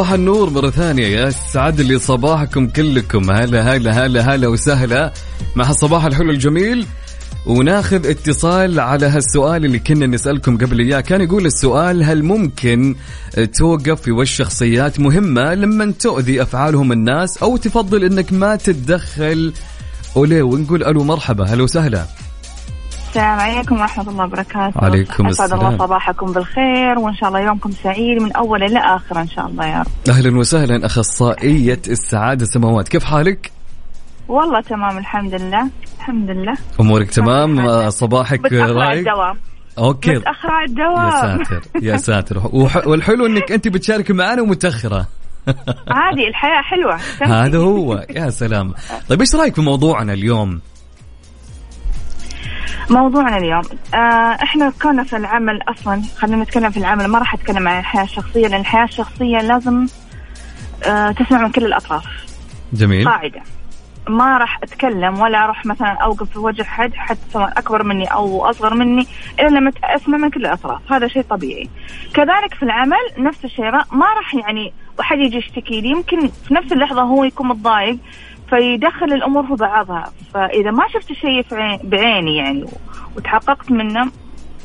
[0.00, 5.12] صباح النور مرة ثانية يا سعد لي صباحكم كلكم هلا هلا هلا هلا وسهلا.
[5.56, 6.86] مع الصباح الحلو الجميل
[7.46, 11.00] وناخذ اتصال على هالسؤال اللي كنا نسألكم قبل إياه.
[11.00, 12.94] كان يقول السؤال هل ممكن
[13.58, 19.52] توقف في وجه شخصيات مهمة لما تؤذي أفعالهم الناس أو تفضل أنك ما تتدخل؟
[20.14, 22.06] وليه ونقول ألو مرحبا هلا وسهلا.
[23.10, 24.84] السلام عليكم ورحمة الله وبركاته.
[24.84, 25.60] عليكم السلام.
[25.60, 29.78] الله صباحكم بالخير وإن شاء الله يومكم سعيد من أوله لآخره إن شاء الله يا
[29.78, 29.86] رب.
[30.08, 33.52] أهلا وسهلا أخصائية السعادة سماوات كيف حالك؟
[34.28, 35.68] والله تمام الحمد لله.
[35.98, 36.54] الحمد لله.
[36.80, 39.38] أمورك تمام؟ صباحك رايق؟ الدوام.
[39.78, 40.14] أوكي.
[40.14, 42.50] متأخرة على يا الدوام ساتر يا ساتر.
[42.86, 45.06] والحلو إنك أنت بتشارك معنا ومتأخرة.
[45.88, 46.98] عادي الحياة حلوة.
[47.22, 48.06] هذا هو.
[48.10, 48.74] يا سلام.
[49.08, 50.60] طيب إيش رأيك في موضوعنا اليوم؟
[52.90, 53.62] موضوعنا اليوم.
[53.94, 53.96] آه
[54.42, 58.48] إحنا كنا في العمل أصلا خلينا نتكلم في العمل ما راح أتكلم عن الحياة الشخصية
[58.48, 59.86] لأن الحياة الشخصية لازم
[60.86, 62.04] آه تسمع من كل الأطراف.
[62.72, 63.08] جميل.
[63.08, 63.42] قاعدة.
[64.08, 68.50] ما راح أتكلم ولا أروح مثلا أوقف في وجه حد حتى سواء أكبر مني أو
[68.50, 69.06] أصغر مني
[69.40, 70.92] إلا لما أسمع من كل الأطراف.
[70.92, 71.68] هذا شيء طبيعي.
[72.14, 76.72] كذلك في العمل نفس الشيء ما راح يعني واحد يجي يشتكي لي يمكن في نفس
[76.72, 77.98] اللحظة هو يكون متضايق
[78.50, 80.12] فيدخل الأمور في بعضها.
[80.34, 81.44] فإذا ما شفت الشيء
[81.84, 82.64] بعيني يعني
[83.16, 84.10] وتحققت منه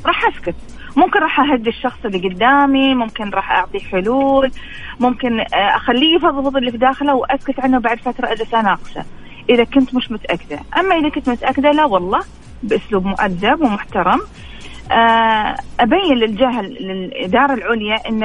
[0.06, 0.56] راح أسكت.
[0.98, 4.52] ممكن راح أهدي الشخص اللي قدامي ممكن راح أعطيه حلول
[5.00, 9.06] ممكن آه، أخليه يفضفض اللي في داخله وأسكت عنه بعد فترة اجلس اناقشه
[9.50, 10.60] إذا كنت مش متأكدة.
[10.78, 12.22] أما إذا كنت متأكدة لا والله
[12.64, 14.22] بأسلوب مؤدب ومحترم.
[14.92, 18.24] آه، أبين للجهه للإدارة العليا إن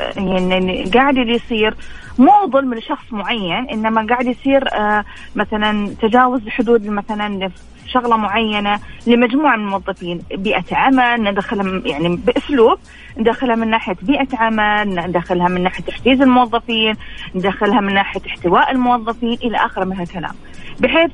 [0.00, 1.74] آه، يعني قاعد اللي يصير
[2.18, 5.04] مو ظلم لشخص معين إنما قاعد يصير آه،
[5.36, 7.50] مثلا تجاوز حدود مثلا
[7.86, 12.78] شغله معينة لمجموعة من الموظفين بيئة عمل ندخلها يعني بأسلوب
[13.16, 16.94] ندخلها من ناحية بيئة عمل ندخلها من ناحية تحفيز الموظفين
[17.34, 20.34] ندخلها من ناحية احتواء الموظفين إلى اخره من هالكلام.
[20.80, 21.10] بحيث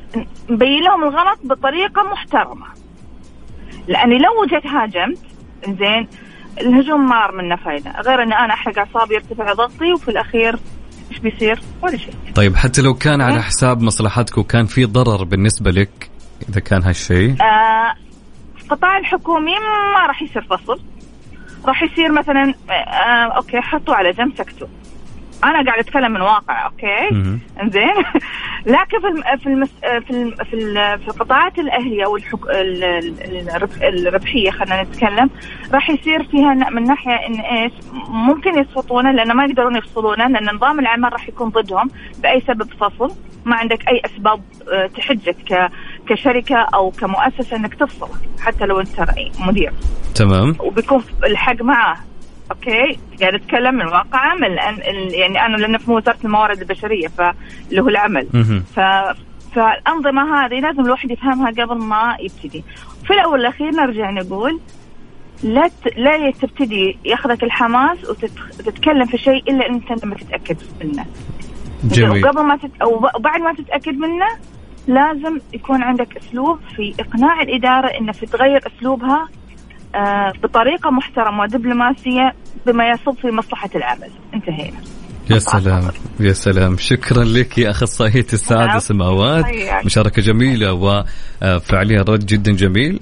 [0.51, 2.67] نبين لهم الغلط بطريقة محترمة.
[3.89, 5.19] لأني لو جيت هاجمت
[5.69, 6.09] زين
[6.61, 7.91] الهجوم ما منه فايدة.
[7.91, 10.57] غير إن أنا أحرق أعصابي يرتفع ضغطي وفي الأخير
[11.11, 12.15] إيش بيصير؟ ولا شيء.
[12.35, 16.11] طيب حتى لو كان على حساب مصلحتك وكان في ضرر بالنسبة لك
[16.49, 17.95] إذا كان هالشيء؟ آه
[18.63, 19.53] القطاع الحكومي
[19.95, 20.81] ما راح يصير فصل.
[21.65, 24.67] راح يصير مثلا آه okay حطوا على جنب سكتوا
[25.45, 27.09] أنا قاعد أتكلم من واقع okay.
[27.63, 27.95] إنزين؟
[28.77, 29.23] لكن في الم...
[29.39, 29.71] في المس...
[29.81, 30.31] في الم...
[30.31, 30.99] في, ال...
[30.99, 32.45] في القطاعات الأهلية والحك...
[32.51, 32.85] ال...
[32.85, 35.31] ال- الرب- الربحية خلينا نتكلم
[35.75, 37.73] راح يصير فيها من ناحية إن إيش؟
[38.09, 41.91] ممكن يسقطونه لأن ما يقدرون يفصلونه لأن نظام العمل راح يكون ضدهم
[42.23, 43.15] بأي سبب فصل.
[43.45, 44.41] ما عندك أي أسباب
[44.73, 45.71] آه، تحجك ك...
[46.09, 48.09] كشركة أو كمؤسسة إنك تفصل
[48.41, 49.07] حتى لو أنت
[49.41, 49.73] مدير.
[50.15, 50.55] تمام.
[50.61, 51.97] وبيكون الحق معه.
[52.51, 52.99] أوكي.
[53.21, 54.55] قاعد أتكلم من واقع عمل.
[54.55, 58.27] لأن يعني أنا لأن في وزارة الموارد البشرية فاللي هو العمل.
[58.77, 58.81] ف
[59.55, 62.65] فالأنظمة هذه لازم الواحد يفهمها قبل ما يبتدي.
[63.05, 64.61] في الأول والأخير نرجع نقول
[65.43, 65.97] لا ت...
[65.97, 71.07] لا تبتدي ياخذك الحماس وتتكلم في شيء إلا إنت لما تتأكد منه.
[71.85, 72.25] جميل.
[72.25, 72.71] وقبل ما تت...
[72.83, 74.27] أو بعد ما تتأكد منه
[74.87, 79.29] لازم يكون عندك أسلوب في إقناع الإدارة إنه في تغير أسلوبها
[80.43, 82.33] بطريقة محترمة ودبلوماسية
[82.67, 84.11] بما يصب في مصلحة العمل.
[84.35, 84.79] انتهينا.
[85.31, 86.77] يا سلام يا سلام.
[86.79, 88.79] شكرا لك يا أخصائية السعادة نعم.
[88.79, 89.45] سماوات.
[89.85, 90.73] مشاركة جميلة
[91.43, 93.01] وفعليا رد جدا جميل.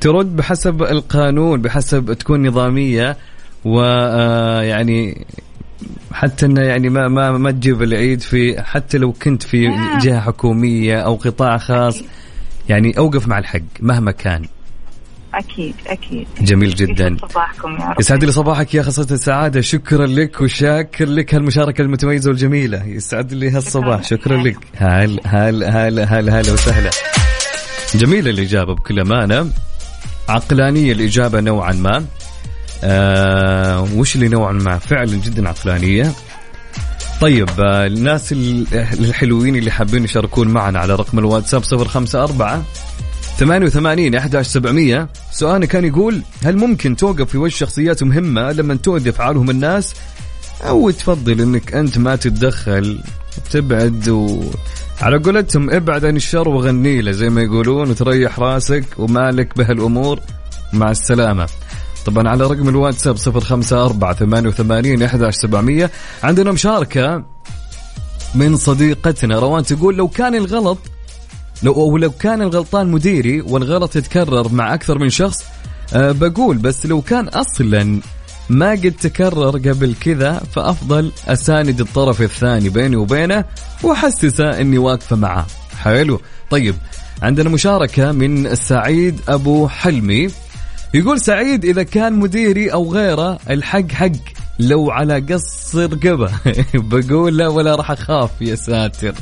[0.00, 3.16] ترد بحسب القانون بحسب تكون نظامية
[3.64, 5.26] ويعني
[6.12, 9.98] حتى إنه يعني ما ما ما تجيب العيد في حتى لو كنت في نعم.
[9.98, 12.02] جهة حكومية أو قطاع خاص
[12.68, 14.42] يعني أوقف مع الحق مهما كان.
[15.34, 16.26] أكيد أكيد.
[16.40, 17.16] جميل جدا.
[17.30, 18.00] صباحكم يا رب.
[18.00, 19.60] يسعد لي صباحك يا خاصة السعادة.
[19.60, 22.84] شكرا لك وشاكر لك هالمشاركة المتميزة والجميلة.
[22.86, 24.02] يسعد لي هالصباح.
[24.02, 24.16] شكراً.
[24.18, 24.56] شكرا لك.
[24.76, 26.90] هل هل هل هل هلا وسهلا.
[27.94, 29.50] جميلة الإجابة بكل أمانة.
[30.28, 32.04] عقلانية الإجابة نوعا ما.
[32.84, 36.12] آه وش اللي نوعا ما؟ فعلا جدا عقلانية.
[37.20, 42.64] طيب آه الناس ال- الحلوين اللي حابين يشاركون معنا على رقم الواتساب 054
[43.38, 49.50] 88 11700 سؤالنا كان يقول هل ممكن توقف في وجه شخصيات مهمة لما تؤذي أفعالهم
[49.50, 49.94] الناس؟
[50.68, 53.00] أو تفضل أنك أنت ما تتدخل
[53.50, 54.42] تبعد و...
[55.00, 60.20] على قولتهم ابعد عن الشر وغني له زي ما يقولون وتريح راسك ومالك بهالأمور.
[60.72, 61.46] مع السلامة.
[62.06, 65.90] طبعا على رقم الواتساب 054 88 11700
[66.22, 67.24] عندنا مشاركة
[68.34, 70.78] من صديقتنا روان تقول لو كان الغلط
[71.62, 75.44] لو أو لو كان الغلطان مديري والغلط يتكرر مع أكثر من شخص
[75.94, 78.00] أه بقول بس لو كان أصلا
[78.48, 83.44] ما قد تكرر قبل كذا فأفضل أساند الطرف الثاني بيني وبينه
[83.82, 85.46] وأحسسه أني واقفة معاه
[85.78, 86.20] حلو.
[86.50, 86.74] طيب
[87.22, 90.28] عندنا مشاركة من سعيد أبو حلمي.
[90.94, 94.12] يقول سعيد إذا كان مديري أو غيره الحق حق
[94.58, 96.30] لو على قص رقبة
[96.74, 99.14] بقول لا ولا راح أخاف يا ساتر.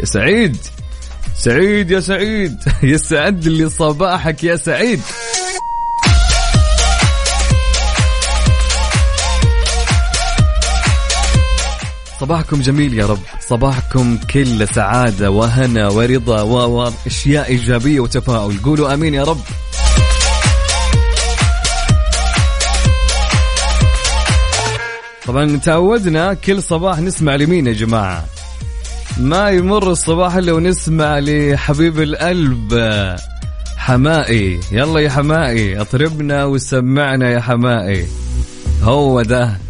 [0.00, 0.56] يا سعيد.
[1.38, 2.56] سعيد يا سعيد.
[2.82, 5.00] يسعد لي صباحك يا سعيد.
[12.20, 13.18] صباحكم جميل يا رب.
[13.48, 16.70] صباحكم كل سعادة وهنا ورضا و-
[17.06, 18.58] واشياء إيجابية وتفاؤل.
[18.58, 19.40] قولوا آمين يا رب.
[25.26, 28.24] طبعا تعودنا كل صباح نسمع لمين يا جماعة؟
[29.18, 32.68] ما يمر الصباح إلا ونسمع لحبيب القلب.
[33.76, 38.06] حمائي يلا يا حمائي اطربنا وسمعنا يا حمائي.
[38.82, 39.67] هو ده.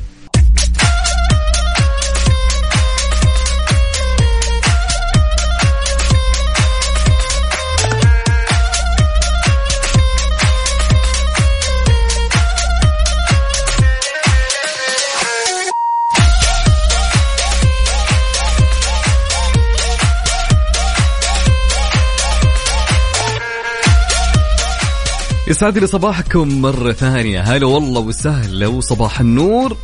[25.48, 27.40] يسعد لي صباحكم مرة ثانية.
[27.40, 29.76] هلا والله وسهلا وصباح النور.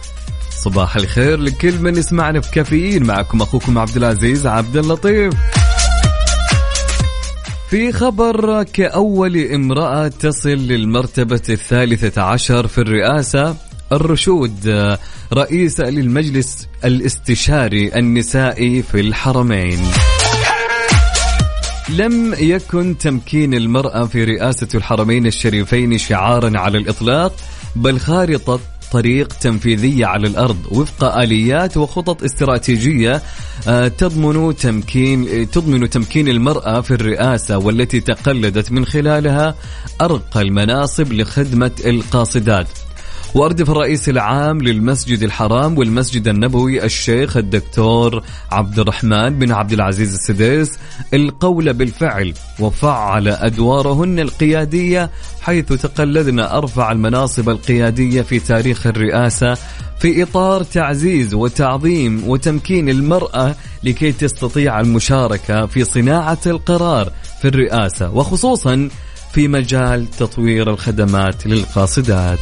[0.64, 5.34] صباح الخير لكل من يسمعنا في كافيين معكم أخوكم عبد العزيز عبد اللطيف.
[7.70, 13.56] في خبر كأول امرأة تصل للمرتبة الثالثة عشر في الرئاسة
[13.92, 14.96] الرشود
[15.32, 19.78] رئيسة للمجلس الاستشاري النسائي في الحرمين.
[21.88, 27.32] لم يكن تمكين المرأة في رئاسة الحرمين الشريفين شعارا على الإطلاق
[27.76, 28.60] بل خارطة
[28.92, 33.22] طريق تنفيذية على الأرض وفق آليات وخطط استراتيجية
[33.68, 39.54] آه، تضمن تمكين تضمن تمكين المرأة في الرئاسة والتي تقلدت من خلالها
[40.00, 42.68] أرقى المناصب لخدمة القاصدات.
[43.34, 48.22] واردف الرئيس العام للمسجد الحرام والمسجد النبوي الشيخ الدكتور
[48.52, 50.78] عبد الرحمن بن عبد العزيز السديس
[51.14, 55.10] القول بالفعل وفعل أدوارهن القيادية
[55.40, 59.54] حيث تقلدن أرفع المناصب القيادية في تاريخ الرئاسة
[59.98, 63.54] في إطار تعزيز وتعظيم وتمكين المرأة
[63.84, 67.12] لكي تستطيع المشاركة في صناعة القرار
[67.42, 68.88] في الرئاسة وخصوصا
[69.32, 72.38] في مجال تطوير الخدمات للقاصدات.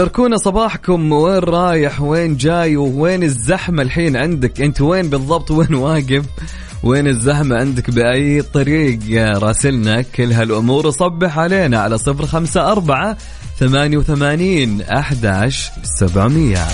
[0.00, 6.24] شاركونا صباحكم وين رايح وين جاي وين الزحمة الحين عندك؟ أنت وين بالضبط؟ وين واقف؟
[6.82, 8.98] وين الزحمة عندك بأي طريق؟
[9.38, 13.16] راسلنا كل هالأمور صبح علينا على صفر خمسة أربعة
[13.58, 16.66] ثمانية وثمانين أحداش سبعمية.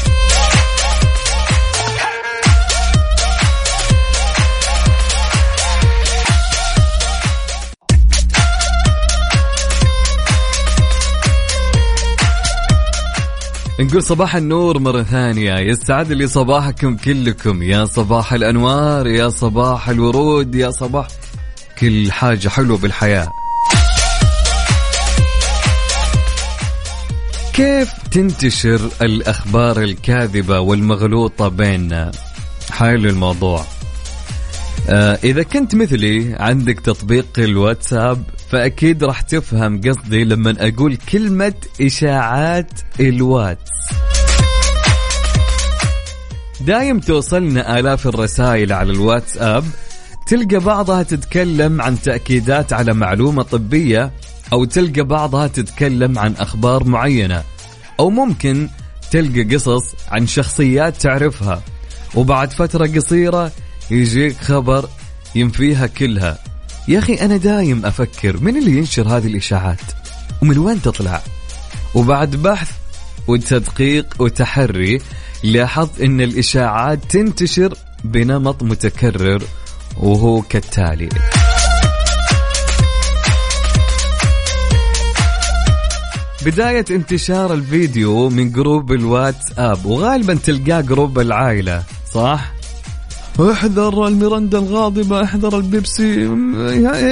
[13.81, 15.55] نقول صباح النور مرة ثانية.
[15.59, 17.63] يسعد لي صباحكم كلكم.
[17.63, 21.09] يا صباح الأنوار يا صباح الورود يا صباح
[21.79, 23.29] كل حاجة حلوة بالحياة.
[27.53, 32.11] كيف تنتشر الأخبار الكاذبة والمغلوطة بيننا
[32.71, 33.65] حلو الموضوع؟
[34.89, 38.23] آه إذا كنت مثلي عندك تطبيق الواتساب
[38.57, 43.71] فأكيد راح تفهم قصدي لما أقول كلمة إشاعات الواتس
[46.61, 49.65] دايم توصلنا آلاف الرسائل على الواتساب.
[50.27, 54.13] تلقى بعضها تتكلم عن تأكيدات على معلومة طبية
[54.53, 57.43] أو تلقى بعضها تتكلم عن أخبار معينة.
[58.01, 58.69] أو ممكن
[59.11, 61.63] تلقى قصص عن شخصيات تعرفها.
[62.15, 63.53] وبعد فترة قصيرة
[63.91, 64.89] يجيك خبر
[65.35, 66.56] ينفيها كلها.
[66.89, 69.81] يا أخي أنا دايم أفكر من اللي ينشر هذه الإشاعات؟
[70.43, 71.23] ومن وين تطلع؟
[71.95, 72.71] وبعد بحث
[73.29, 74.99] وتدقيق وتحري
[75.45, 77.75] لاحظت أن الإشاعات تنتشر
[78.05, 79.43] بنمط متكرر
[79.97, 81.09] وهو كالتالي.
[86.45, 91.83] بداية انتشار الفيديو من group الواتساب وغالبا تلقاه group العائلة
[92.13, 92.56] صح؟
[93.41, 96.27] احذر الميرندا الغاضبة احذر البيبسي.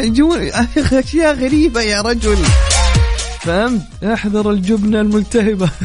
[0.08, 0.34] جو
[0.92, 2.36] اشياء غريبة يا رجل.
[3.40, 5.70] فهمت؟ احذر الجبنة الملتهبة.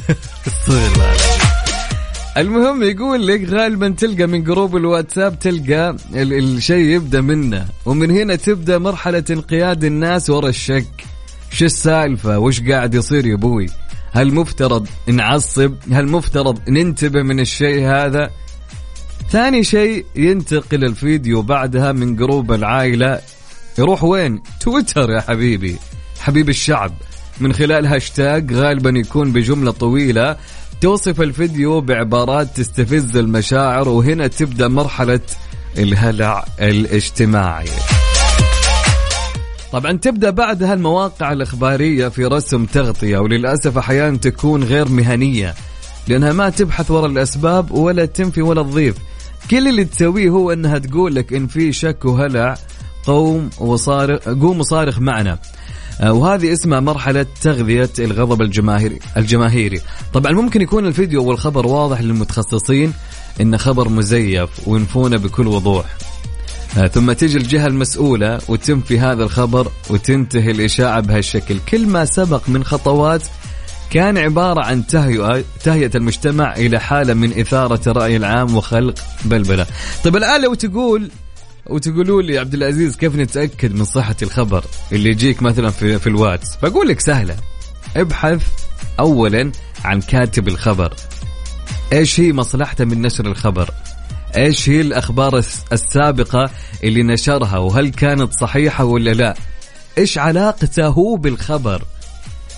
[2.37, 8.35] المهم يقول لك غالبا تلقى من group الواتساب تلقى ال- الشيء يبدأ منه ومن هنا
[8.35, 11.05] تبدأ مرحلة انقياد الناس ورا الشك.
[11.51, 13.65] شو السالفة؟ وش قاعد يصير يا أبوي؟
[14.11, 18.29] هل مفترض نعصب؟ هل مفترض ننتبه من الشيء هذا؟
[19.31, 23.19] ثاني شيء ينتقل الفيديو بعدها من group العائلة.
[23.77, 25.77] يروح وين؟ تويتر يا حبيبي.
[26.19, 26.93] حبيب الشعب.
[27.39, 30.37] من خلال هاشتاج غالبا يكون بجملة طويلة
[30.81, 35.19] توصف الفيديو بعبارات تستفز المشاعر وهنا تبدأ مرحلة
[35.77, 37.69] الهلع الاجتماعي.
[39.71, 45.55] طبعا تبدأ بعدها المواقع الإخبارية في رسم تغطية وللأسف أحيانا تكون غير مهنية
[46.07, 48.95] لأنها ما تبحث وراء الأسباب ولا تنفي ولا تضيف.
[49.51, 52.57] كل اللي تسويه هو إنها تقول لك إن في شك وهلع
[53.05, 55.39] قوم وصارخ قوم وصارخ معنا.
[56.01, 59.81] آه، وهذه اسمها مرحلة تغذية الغضب الجماهيري الجماهيري.
[60.13, 62.93] طبعا ممكن يكون الفيديو والخبر واضح للمتخصصين
[63.41, 65.85] انه خبر مزيف وينفونه بكل وضوح.
[66.77, 71.59] آه، ثم تيجي الجهة المسؤولة وتنفي هذا الخبر وتنتهي الإشاعة بهالشكل.
[71.71, 73.21] كل ما سبق من خطوات
[73.89, 79.65] كان عبارة عن تهيئة, المجتمع إلى حالة من إثارة الرأي العام وخلق بلبلة.
[80.03, 81.11] طيب الآن لو تقول؟
[81.67, 86.55] وتقولوا لي عبد العزيز كيف نتأكد من صحة الخبر اللي يجيك مثلا في في الواتس؟
[86.63, 87.35] بقول لك سهلة.
[87.97, 88.43] ابحث
[88.99, 89.51] اولا
[89.85, 90.93] عن كاتب الخبر.
[91.93, 93.69] إيش هي مصلحته من نشر الخبر؟
[94.37, 96.49] إيش هي الأخبار الس- السابقة
[96.83, 99.35] اللي نشرها؟ وهل كانت صحيحة ولا لا؟
[99.97, 101.83] إيش علاقته هو بالخبر؟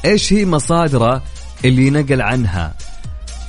[0.05, 1.23] إيش هي مصادره
[1.65, 2.73] اللي نقل عنها؟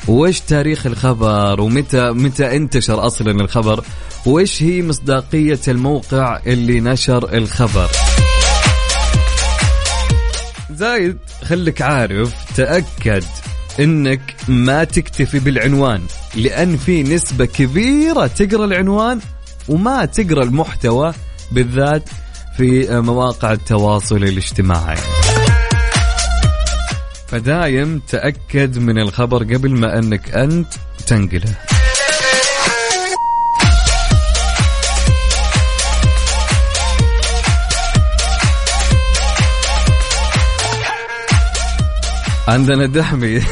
[0.09, 3.85] وإيش تاريخ الخبر؟ ومتى متى انتشر أصلا الخبر؟
[4.27, 7.91] وإيش هي مصداقية الموقع اللي نشر الخبر؟
[10.71, 13.25] زايد خليك عارف تأكد
[13.81, 16.03] إنك ما تكتفي بالعنوان
[16.35, 19.21] لأن في نسبة كبيرة تقرأ العنوان
[19.69, 21.15] وما تقرأ المحتوى
[21.53, 22.09] بالذات
[22.57, 24.99] في مواقع التواصل الاجتماعي.
[27.33, 30.66] فدايم تأكد من الخبر قبل ما أنك أنت
[31.07, 31.55] تنقله.
[42.49, 43.41] عندنا دحمي.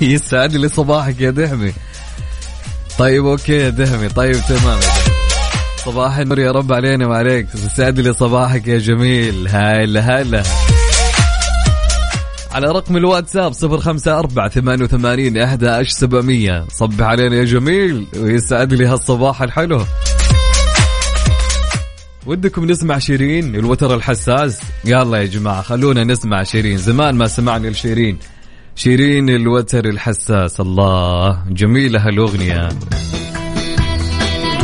[0.00, 1.72] يسعد لي صباحك يا دحمي.
[2.98, 4.08] طيب okay يا دحمي.
[4.08, 4.78] طيب تمام.
[4.80, 5.14] يا.
[5.84, 7.46] صباح النور يا رب علينا وعليك.
[7.54, 9.48] يسعد لي صباحك يا جميل.
[9.48, 10.42] هلا هلا
[12.54, 16.64] على رقم الواتساب صفر خمسة أربعة ثمانية وثمانين أحد عشر سبعمية.
[16.68, 19.84] صبح علينا يا جميل ويسعد لي هالصباح الحلو.
[22.26, 24.60] ودكم نسمع شيرين الوتر الحساس.
[24.84, 26.76] يلا يا جماعة خلونا نسمع شيرين.
[26.76, 28.18] زمان ما سمعنا لشيرين.
[28.76, 31.44] شيرين الوتر الحساس الله.
[31.50, 32.68] جميلة هالأغنية.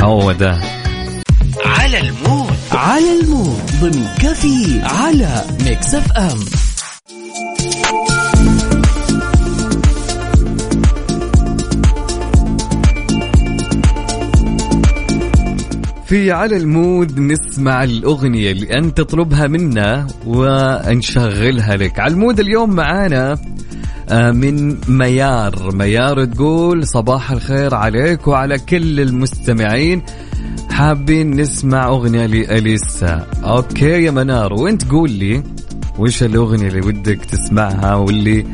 [0.02, 0.60] هو ده
[1.64, 2.54] على المود.
[2.72, 3.60] على المود.
[3.80, 6.69] ضمن كافيين على Mix FM.
[16.10, 21.98] في على ال mood نسمع الأغنية اللي أنت تطلبها منا ونشغلها لك.
[21.98, 23.38] على ال mood اليوم معانا
[24.08, 25.74] آه، من ميار.
[25.74, 30.02] ميار تقول صباح الخير عليك وعلى كل المستمعين.
[30.70, 33.26] حابين نسمع أغنية لأليسا.
[33.44, 35.42] أوكي يا منار وأنت قول لي
[35.98, 38.46] وش الأغنية اللي ودك تسمعها واللي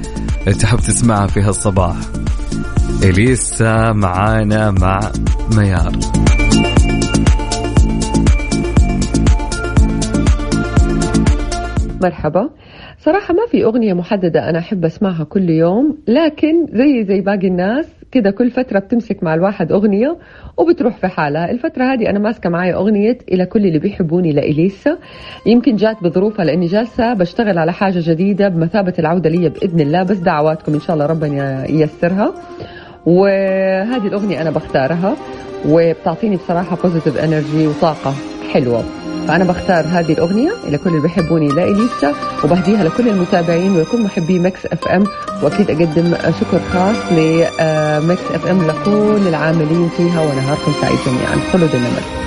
[0.61, 1.97] تحب تسمعها في هالصباح.
[3.03, 5.01] إليسا معانا مع
[5.57, 5.93] ميار.
[12.03, 12.51] مرحبا.
[12.99, 17.87] صراحة ما في أغنية محددة أنا أحب أسمعها كل يوم لكن زي زي باقي الناس
[18.13, 20.17] كده كل فترة بتمسك مع الواحد أغنية
[20.57, 21.51] وبتروح في حالها.
[21.51, 24.99] الفترة هذه أنا ماسكة معي أغنية إلى كل اللي بيحبوني لإليسا.
[25.47, 30.17] يمكن جات بظروفها لأني جالسة بشتغل على حاجة جديدة بمثابة العودة لي بإذن الله بس
[30.17, 32.35] دعواتكم إن شاء الله ربنا ييسرها.
[33.07, 35.17] وهذه الأغنية أنا بختارها
[35.69, 38.15] وبتعطيني بصراحة positive energy وطاقة
[38.53, 39.06] حلوة.
[39.29, 42.15] فأنا بختار هذه الأغنية إلى كل اللي بيحبوني لإليسا
[42.45, 45.05] وبهديها لكل المتابعين ولكل محبي مكس إف إم.
[45.43, 51.51] وأكيد أقدم شكر خاص لمكس إف إم لكل العاملين فيها ونهاركم سعيد جميعا.
[51.53, 52.26] خلود النمر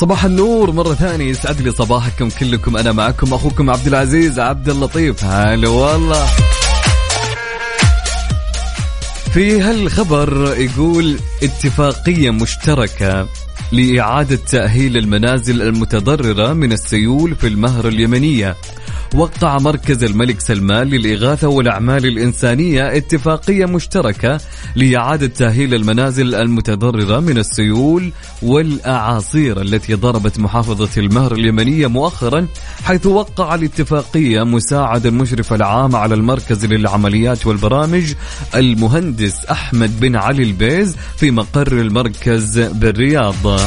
[0.00, 2.76] صباح النور مرة ثانية يسعد لي صباحكم كلكم.
[2.76, 5.24] أنا معكم أخوكم عبد العزيز عبد اللطيف.
[5.24, 6.26] هلا والله.
[9.32, 13.28] في هالخبر يقول اتفاقية مشتركة
[13.72, 18.56] لإعادة تأهيل المنازل المتضررة من السيول في المهر اليمنية.
[19.14, 24.40] وقع مركز الملك سلمان للإغاثة والأعمال الإنسانية اتفاقية مشتركة
[24.76, 32.46] لإعادة تأهيل المنازل المتضررة من السيول والأعاصير التي ضربت محافظة المهر اليمنية مؤخرا
[32.84, 38.12] حيث وقع الاتفاقية مساعد المشرف العام على المركز للعمليات والبرامج
[38.54, 43.60] المهندس أحمد بن علي البيز في مقر المركز بالرياض.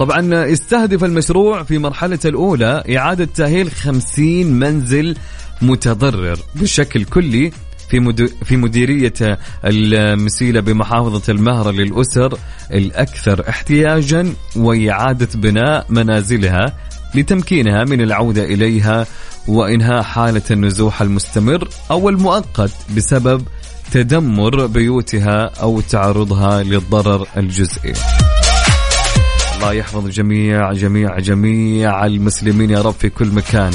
[0.00, 5.16] طبعا يستهدف المشروع في مرحلته الأولى إعادة تأهيل 50 منزل
[5.62, 7.52] متضرر بشكل كلي
[7.90, 8.28] في.
[8.44, 12.38] في مديرية المسيلة بمحافظة المهرة للأسر
[12.72, 16.76] الأكثر احتياجا وإعادة بناء منازلها
[17.14, 19.06] لتمكينها من العودة إليها
[19.48, 23.42] وإنهاء حالة النزوح المستمر أو المؤقت بسبب
[23.92, 27.92] تدمر بيوتها أو تعرضها للضرر الجزئي
[29.60, 33.72] الله يحفظ جميع جميع جميع المسلمين يا رب في كل مكان.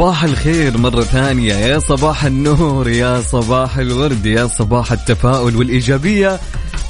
[0.00, 1.54] صباح الخير مرة ثانية.
[1.54, 6.40] يا صباح النور يا صباح الورد يا صباح التفاؤل والإيجابية.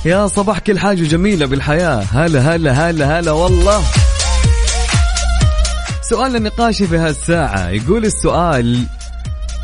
[0.04, 2.04] يا صباح كل حاجة جميلة بالحياة.
[2.12, 3.82] هلا هلا هلا هلا والله.
[6.00, 7.68] السؤال النقاشي في هالساعة.
[7.68, 8.86] يقول السؤال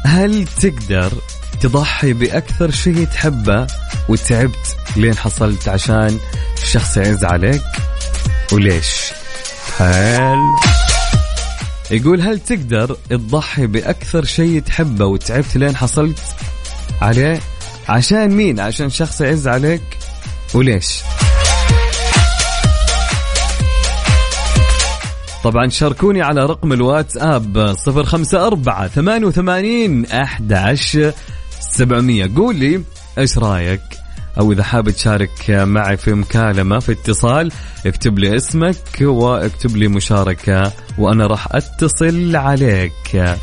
[0.04, 1.12] هل تقدر
[1.60, 3.66] تضحي بأكثر شيء تحبه
[4.08, 6.18] وتعبت لين حصلت عشان
[6.64, 7.62] شخص يعز عليك؟
[8.52, 9.12] وليش؟
[9.78, 10.65] حلو.
[11.90, 16.18] يقول هل تقدر تضحي بأكثر شيء تحبه وتعبت لين حصلت
[17.02, 17.40] عليه؟
[17.88, 19.98] عشان مين؟ عشان شخص يعز عليك؟
[20.54, 21.00] وليش؟
[25.44, 30.52] طبعا شاركوني على رقم الواتساب صفر خمسة أربعة ثمانية وثمانين أحد
[31.60, 32.30] سبعمية.
[32.36, 32.82] قول لي
[33.18, 34.05] إيش رأيك؟
[34.38, 37.52] أو إذا حاب تشارك معي في مكالمة في اتصال
[37.86, 43.36] اكتب لي اسمك واكتب لي مشاركة وأنا راح أتصل عليك.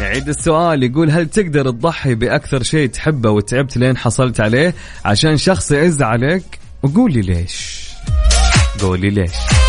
[0.00, 5.70] نعيد السؤال يقول هل تقدر تضحي بأكثر شيء تحبه وتعبت لين حصلت عليه عشان شخص
[5.70, 7.86] يعز عليك؟ وقول لي ليش.
[8.80, 9.65] قول لي ليش.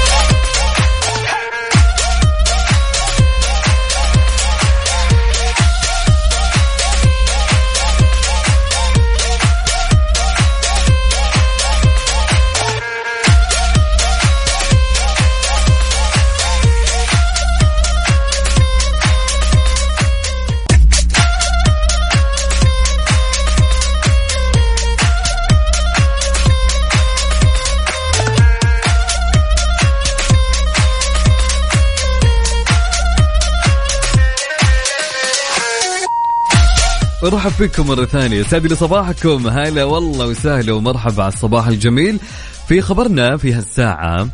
[37.28, 38.44] أرحب فيكم مرة ثانية.
[38.44, 39.48] سعد لي صباحكم.
[39.48, 42.20] هلا والله وسهلا ومرحبا على الصباح الجميل.
[42.68, 44.28] في خبرنا في هالساعة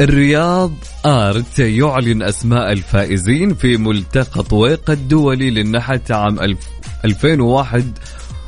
[0.00, 0.72] الرياض
[1.06, 6.56] آرت يعلن أسماء الفائزين في ملتقى طويقة الدولي للنحت عام
[7.04, 7.98] 2001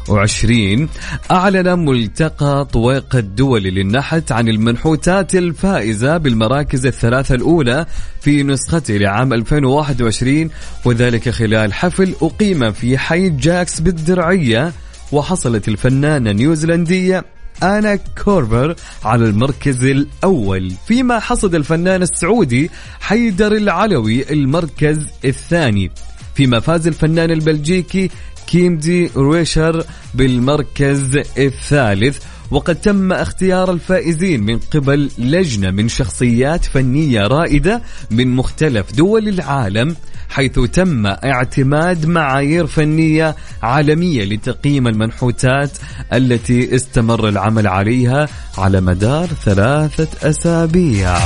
[0.08, 0.88] وعشرين.
[1.30, 7.86] أعلن ملتقى طويق الدولي للنحت عن المنحوتات الفائزة بالمراكز الثلاثة الأولى
[8.20, 10.50] في نسخته لعام 2021
[10.84, 14.72] وذلك خلال حفل أقيم في حي جاكس بالدرعية
[15.12, 17.24] وحصلت الفنانة نيوزيلندية
[17.62, 20.72] أنا كوربر على المركز الأول.
[20.86, 25.90] فيما حصد الفنان السعودي حيدر العلوي المركز الثاني.
[26.34, 28.10] فيما فاز الفنان البلجيكي
[28.46, 29.84] كيم دي رويشر
[30.14, 32.18] بالمركز الثالث
[32.50, 39.96] وقد تم اختيار الفائزين من قبل لجنة من شخصيات فنية رائدة من مختلف دول العالم
[40.28, 45.70] حيث تم اعتماد معايير فنية عالمية لتقييم المنحوتات
[46.12, 48.28] التي استمر العمل عليها
[48.58, 51.18] على مدار ثلاثة أسابيع.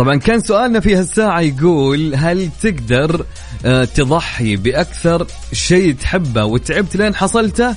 [0.00, 3.26] طبعا كان سؤالنا في هالساعة يقول هل تقدر
[3.64, 7.76] آه، تضحي بأكثر شيء تحبه وتعبت لين حصلته؟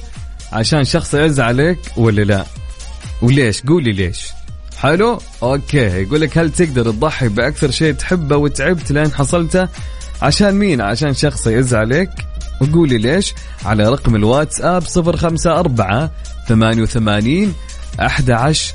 [0.54, 2.46] عشان شخص يعز عليك ولا لا؟
[3.22, 4.28] وليش؟ قولي ليش.
[4.78, 5.78] حلو؟ أوكي.
[5.78, 9.68] يقول لك هل تقدر تضحي بأكثر شيء تحبه وتعبت لين حصلته؟
[10.22, 12.10] عشان مين؟ عشان شخص يعز عليك.
[12.62, 13.34] وقولي ليش؟
[13.66, 16.10] على رقم الواتساب 054
[16.48, 17.54] 88
[18.00, 18.74] 11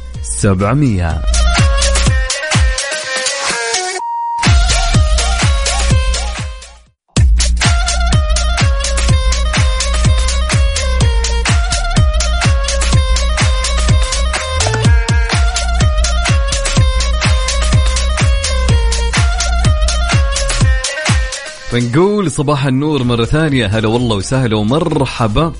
[21.80, 23.66] فنقول صباح النور مرة ثانية.
[23.66, 25.52] هلا والله وسهلا ومرحبا.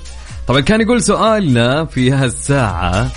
[0.47, 3.11] طبعا كان يقول سؤالنا في هالساعة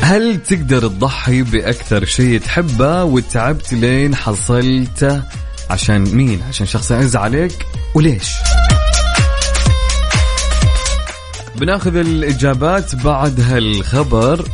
[0.00, 5.22] هل تقدر تضحي بأكثر شيء تحبه وتعبت لين حصلته؟
[5.70, 8.32] عشان مين؟ عشان شخص يعز عليك؟ وليش؟
[11.56, 14.48] بناخذ الإجابات بعد هالخبر.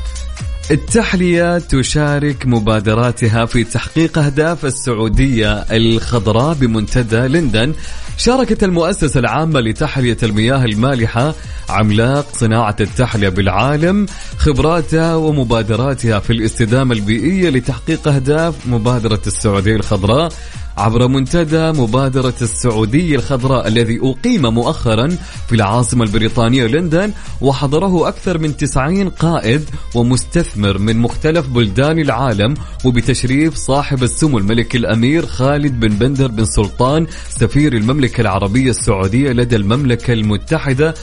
[0.70, 7.72] التحلية تشارك مبادراتها في تحقيق أهداف السعودية الخضراء بمنتدى لندن.
[8.16, 11.34] شاركت المؤسسة العامة لتحلية المياه المالحة
[11.68, 14.06] عملاق صناعة التحلية بالعالم
[14.36, 20.32] خبراتها ومبادراتها في الاستدامة البيئية لتحقيق أهداف مبادرة السعودية الخضراء.
[20.78, 25.08] عبر منتدى مبادرة السعودية الخضراء الذي أقيم مؤخرا
[25.48, 32.54] في العاصمة البريطانية لندن وحضره أكثر من 90 قائد ومستثمر من مختلف بلدان العالم
[32.84, 39.56] وبتشريف صاحب السمو الملك الأمير خالد بن بندر بن سلطان سفير المملكة العربية السعودية لدى
[39.56, 40.94] المملكة المتحدة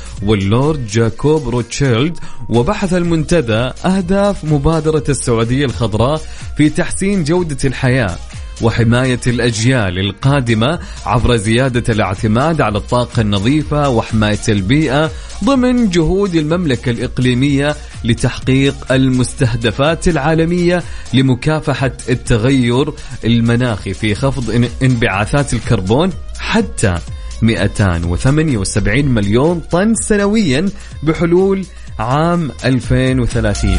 [0.55, 2.17] واللورد جاكوب روتشيلد
[2.49, 6.21] وبحث المنتدى أهداف مبادرة السعودية الخضراء
[6.57, 8.15] في تحسين جودة الحياة
[8.61, 15.11] وحماية الأجيال القادمة عبر زيادة الاعتماد على الطاقة النظيفة وحماية البيئة
[15.43, 20.83] ضمن جهود المملكة الإقليمية لتحقيق المستهدفات العالمية
[21.13, 22.93] لمكافحة التغير
[23.25, 26.97] المناخي في خفض انبعاثات الكربون حتى
[27.41, 30.69] 278 مليون طن سنويا
[31.03, 31.65] بحلول
[31.99, 33.77] عام 2030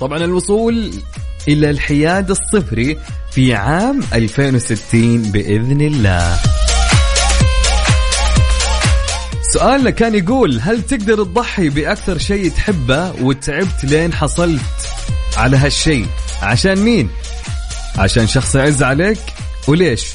[0.00, 0.90] طبعا الوصول
[1.48, 2.98] إلى الحياد الصفري
[3.30, 6.36] في عام 2060 بإذن الله.
[9.52, 14.60] سؤالنا كان يقول هل تقدر تضحي بأكثر شيء تحبه وتعبت لين حصلت
[15.36, 16.06] على هالشيء؟
[16.42, 17.08] عشان مين؟
[17.98, 19.18] عشان شخص يعز عليك؟
[19.68, 20.06] وليش؟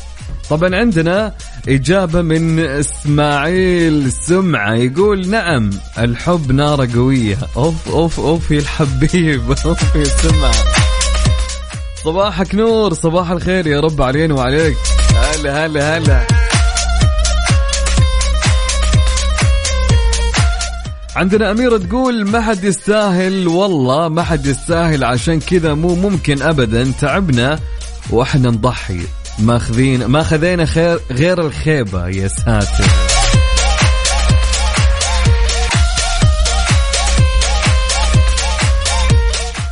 [0.50, 1.36] طبعا عندنا
[1.68, 7.38] إجابة من إسماعيل سمعة يقول نعم الحب نارة قوية.
[7.58, 10.54] أوف أوف أوف يا الحبيب أوف يا سمعة.
[12.04, 14.78] صباحك نور صباح الخير يا رب علينا وعليك.
[15.16, 16.28] هلا هلا هلا.
[21.16, 26.92] عندنا أميرة تقول ما حد يستاهل والله ما حد يستاهل عشان كذا مو ممكن أبدا
[27.02, 27.60] تعبنا
[28.10, 29.00] وإحنا نضحي.
[29.40, 32.86] ماخذين ما خذينا خير غير الخيبة يا ساتر.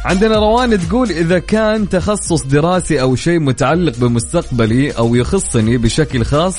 [0.05, 6.57] عندنا روان تقول إذا كان تخصص دراسي أو شيء متعلق بمستقبلي أو يخصني بشكل خاص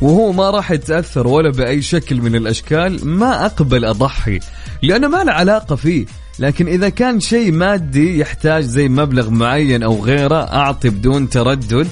[0.00, 4.40] وهو ما راح يتأثر ولا بأي شكل من الأشكال ما أقبل أضحي
[4.82, 6.06] لأنه ما له علاقة فيه.
[6.38, 11.88] لكن إذا كان شيء مادي يحتاج زي مبلغ معين أو غيره أعطي بدون تردد.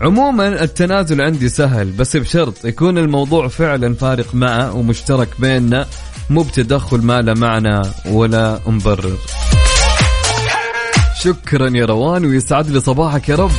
[0.00, 5.86] عموما التنازل عندي سهل بس بشرط يكون الموضوع فعلا فارق معه ومشترك بيننا
[6.30, 9.16] مو بتدخل ما له معنى ولا مبرر.
[11.22, 13.50] شكرا يا روان ويسعد لي صباحك يا رب.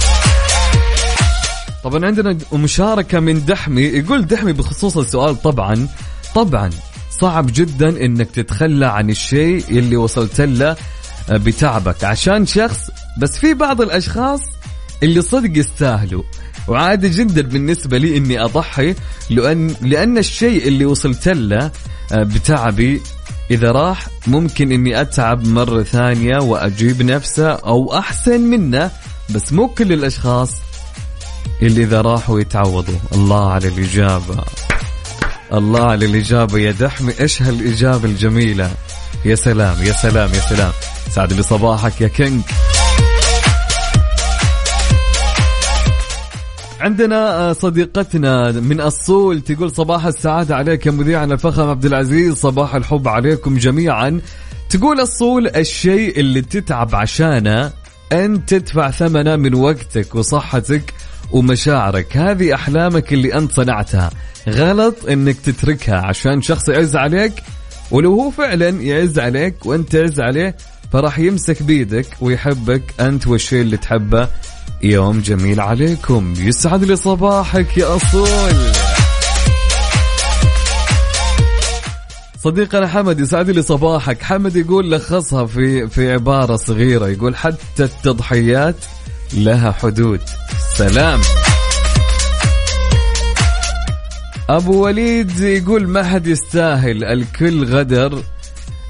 [1.84, 5.88] طبعا عندنا مشاركة من دحمي يقول دحمي بخصوص السؤال طبعا
[6.36, 6.70] طبعا
[7.20, 10.76] صعب جدا إنك تتخلى عن الشيء اللي وصلت له
[11.32, 14.42] بتعبك عشان شخص بس في بعض الأشخاص
[15.04, 16.24] اللي صدق يستاهلوا.
[16.68, 18.96] وعادي جدا بالنسبة لي إني أضحي
[19.30, 21.72] لأن لأن الشيء اللي وصلت له
[22.12, 23.02] بتعبي
[23.52, 28.92] إذا راح ممكن إني أتعب مرة ثانية وأجيب نفسه أو أحسن منه
[29.30, 30.52] بس مو كل الأشخاص
[31.62, 33.00] اللي إذا راحوا يتعوضوا.
[33.14, 34.44] الله على الإجابة.
[35.54, 36.60] الله على الإجابة.
[36.60, 38.72] يا دحمي إيش هالإجابة الجميلة؟
[39.26, 40.72] يا سلام يا سلام يا سلام.
[41.10, 42.42] سعد صباحك يا كينج
[46.84, 53.08] عندنا صديقتنا من الصول تقول صباح السعادة عليك يا مذيعنا الفخم عبد العزيز صباح الحب
[53.08, 54.22] عليكم جميعا.
[54.70, 57.72] تقول الصول الشيء اللي تتعب عشانه
[58.12, 60.94] أن تدفع ثمنه من وقتك وصحتك
[61.32, 62.18] ومشاعرك.
[62.18, 64.10] هذه أحلامك اللي أنت صنعتها.
[64.50, 67.34] غلط أنك تتركها عشان شخص يعز عليك
[67.92, 70.56] ولو هو فعلا يعز عليك وأنت تعز عليه
[70.94, 74.28] فراح يمسك بيدك ويحبك أنت والشيء اللي تحبه.
[74.84, 76.34] يوم جميل عليكم.
[76.38, 78.72] يسعد لي صباحك يا أصول.
[82.44, 84.24] صديقنا حمد يسعد لي صباحك.
[84.24, 87.08] حمد يقول لخصها في في عبارة صغيرة.
[87.08, 88.76] يقول حتى التضحيات
[89.34, 90.20] لها حدود.
[90.76, 91.22] سلام.
[94.50, 98.24] أبو وليد يقول ما حد يستاهل الكل غدر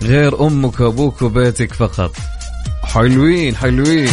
[0.02, 2.16] غير أمك وأبوك وبيتك فقط.
[2.84, 4.10] حلوين حلوين.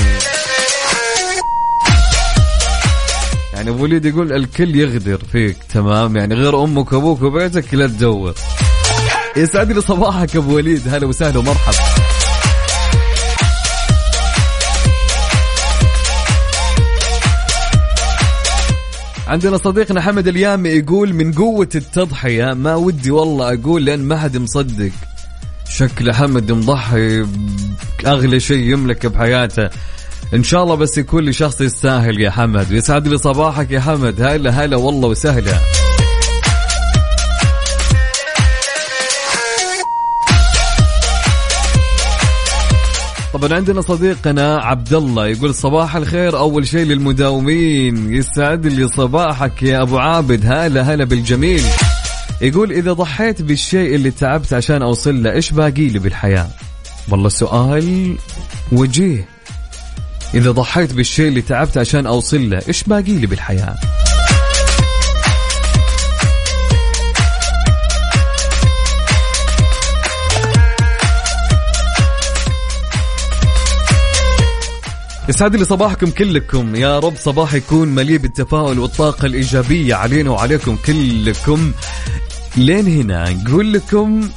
[3.60, 8.34] يعني أبو وليد يقول الكل يغدر فيك تمام؟ يعني غير أمك وأبوك وبيتك لا تدور
[9.36, 11.76] يسعد لي صباحك أبو وليد هلا وسهلا ومرحبا.
[19.26, 24.36] عندنا صديقنا حمد اليامي يقول من قوة التضحية ما ودي والله أقول لأن ما حد
[24.36, 24.92] مصدق.
[25.68, 27.26] شكل حمد مضحي
[28.06, 29.70] أغلى شيء يملكه بحياته.
[30.34, 32.72] إن شاء الله بس يكون لي شخص يستاهل يا حمد.
[32.72, 34.20] ويسعد لي صباحك يا حمد.
[34.20, 35.58] هلا هلا والله وسهلا.
[43.32, 46.38] طبعا عندنا صديقنا عبد الله يقول صباح الخير.
[46.38, 48.14] أول شيء للمداومين.
[48.14, 50.46] يسعد لي صباحك يا أبو عابد.
[50.46, 51.62] هلا هلا بالجميل.
[52.40, 56.48] يقول إذا ضحيت بالشيء اللي تعبت عشان أوصل له إيش باقي لي بالحياة؟
[57.08, 58.16] والله سؤال
[58.72, 59.39] وجيه.
[60.34, 63.76] إذا ضحيت بالشيء اللي تعبت عشان أوصل له إيش باقي لي بالحياة؟
[75.28, 76.74] يسعد لي صباحكم كلكم.
[76.74, 81.72] يا رب صباح يكون مليء بالتفاؤل والطاقة الإيجابية علينا وعليكم كلكم.
[82.56, 84.30] لين هنا نقول لكم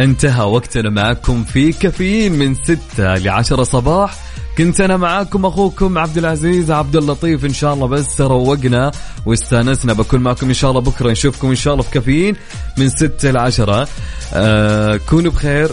[0.00, 4.16] انتهى وقتنا معكم في كافيين من ستة لعشرة صباح.
[4.58, 8.90] كنت أنا معاكم أخوكم عبد العزيز عبد اللطيف إن شاء الله بس روقنا
[9.26, 9.92] واستأنسنا.
[9.92, 12.36] بكون معكم إن شاء الله بكرة نشوفكم إن شاء الله في كافيين
[12.78, 13.88] من ستة لعشرة
[14.34, 15.70] آه كونوا بخير.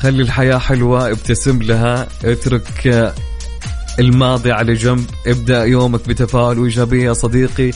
[0.00, 3.14] خلي الحياة حلوة ابتسم لها اترك آه،
[3.98, 5.06] الماضي على جنب.
[5.26, 7.70] ابدأ يومك بتفاؤل وإيجابية يا صديقي.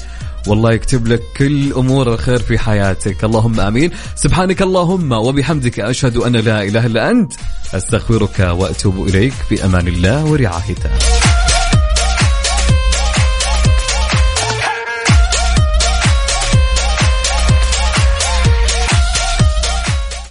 [0.48, 3.24] والله يكتب لك كل أمور الخير في حياتك.
[3.24, 3.90] اللهم آمين.
[4.16, 7.32] سبحانك اللهم وبحمدك أشهد أن لا إله إلا أنت.
[7.74, 9.32] أستغفرك وأتوب إليك.
[9.32, 10.90] في أمان الله ورعايته.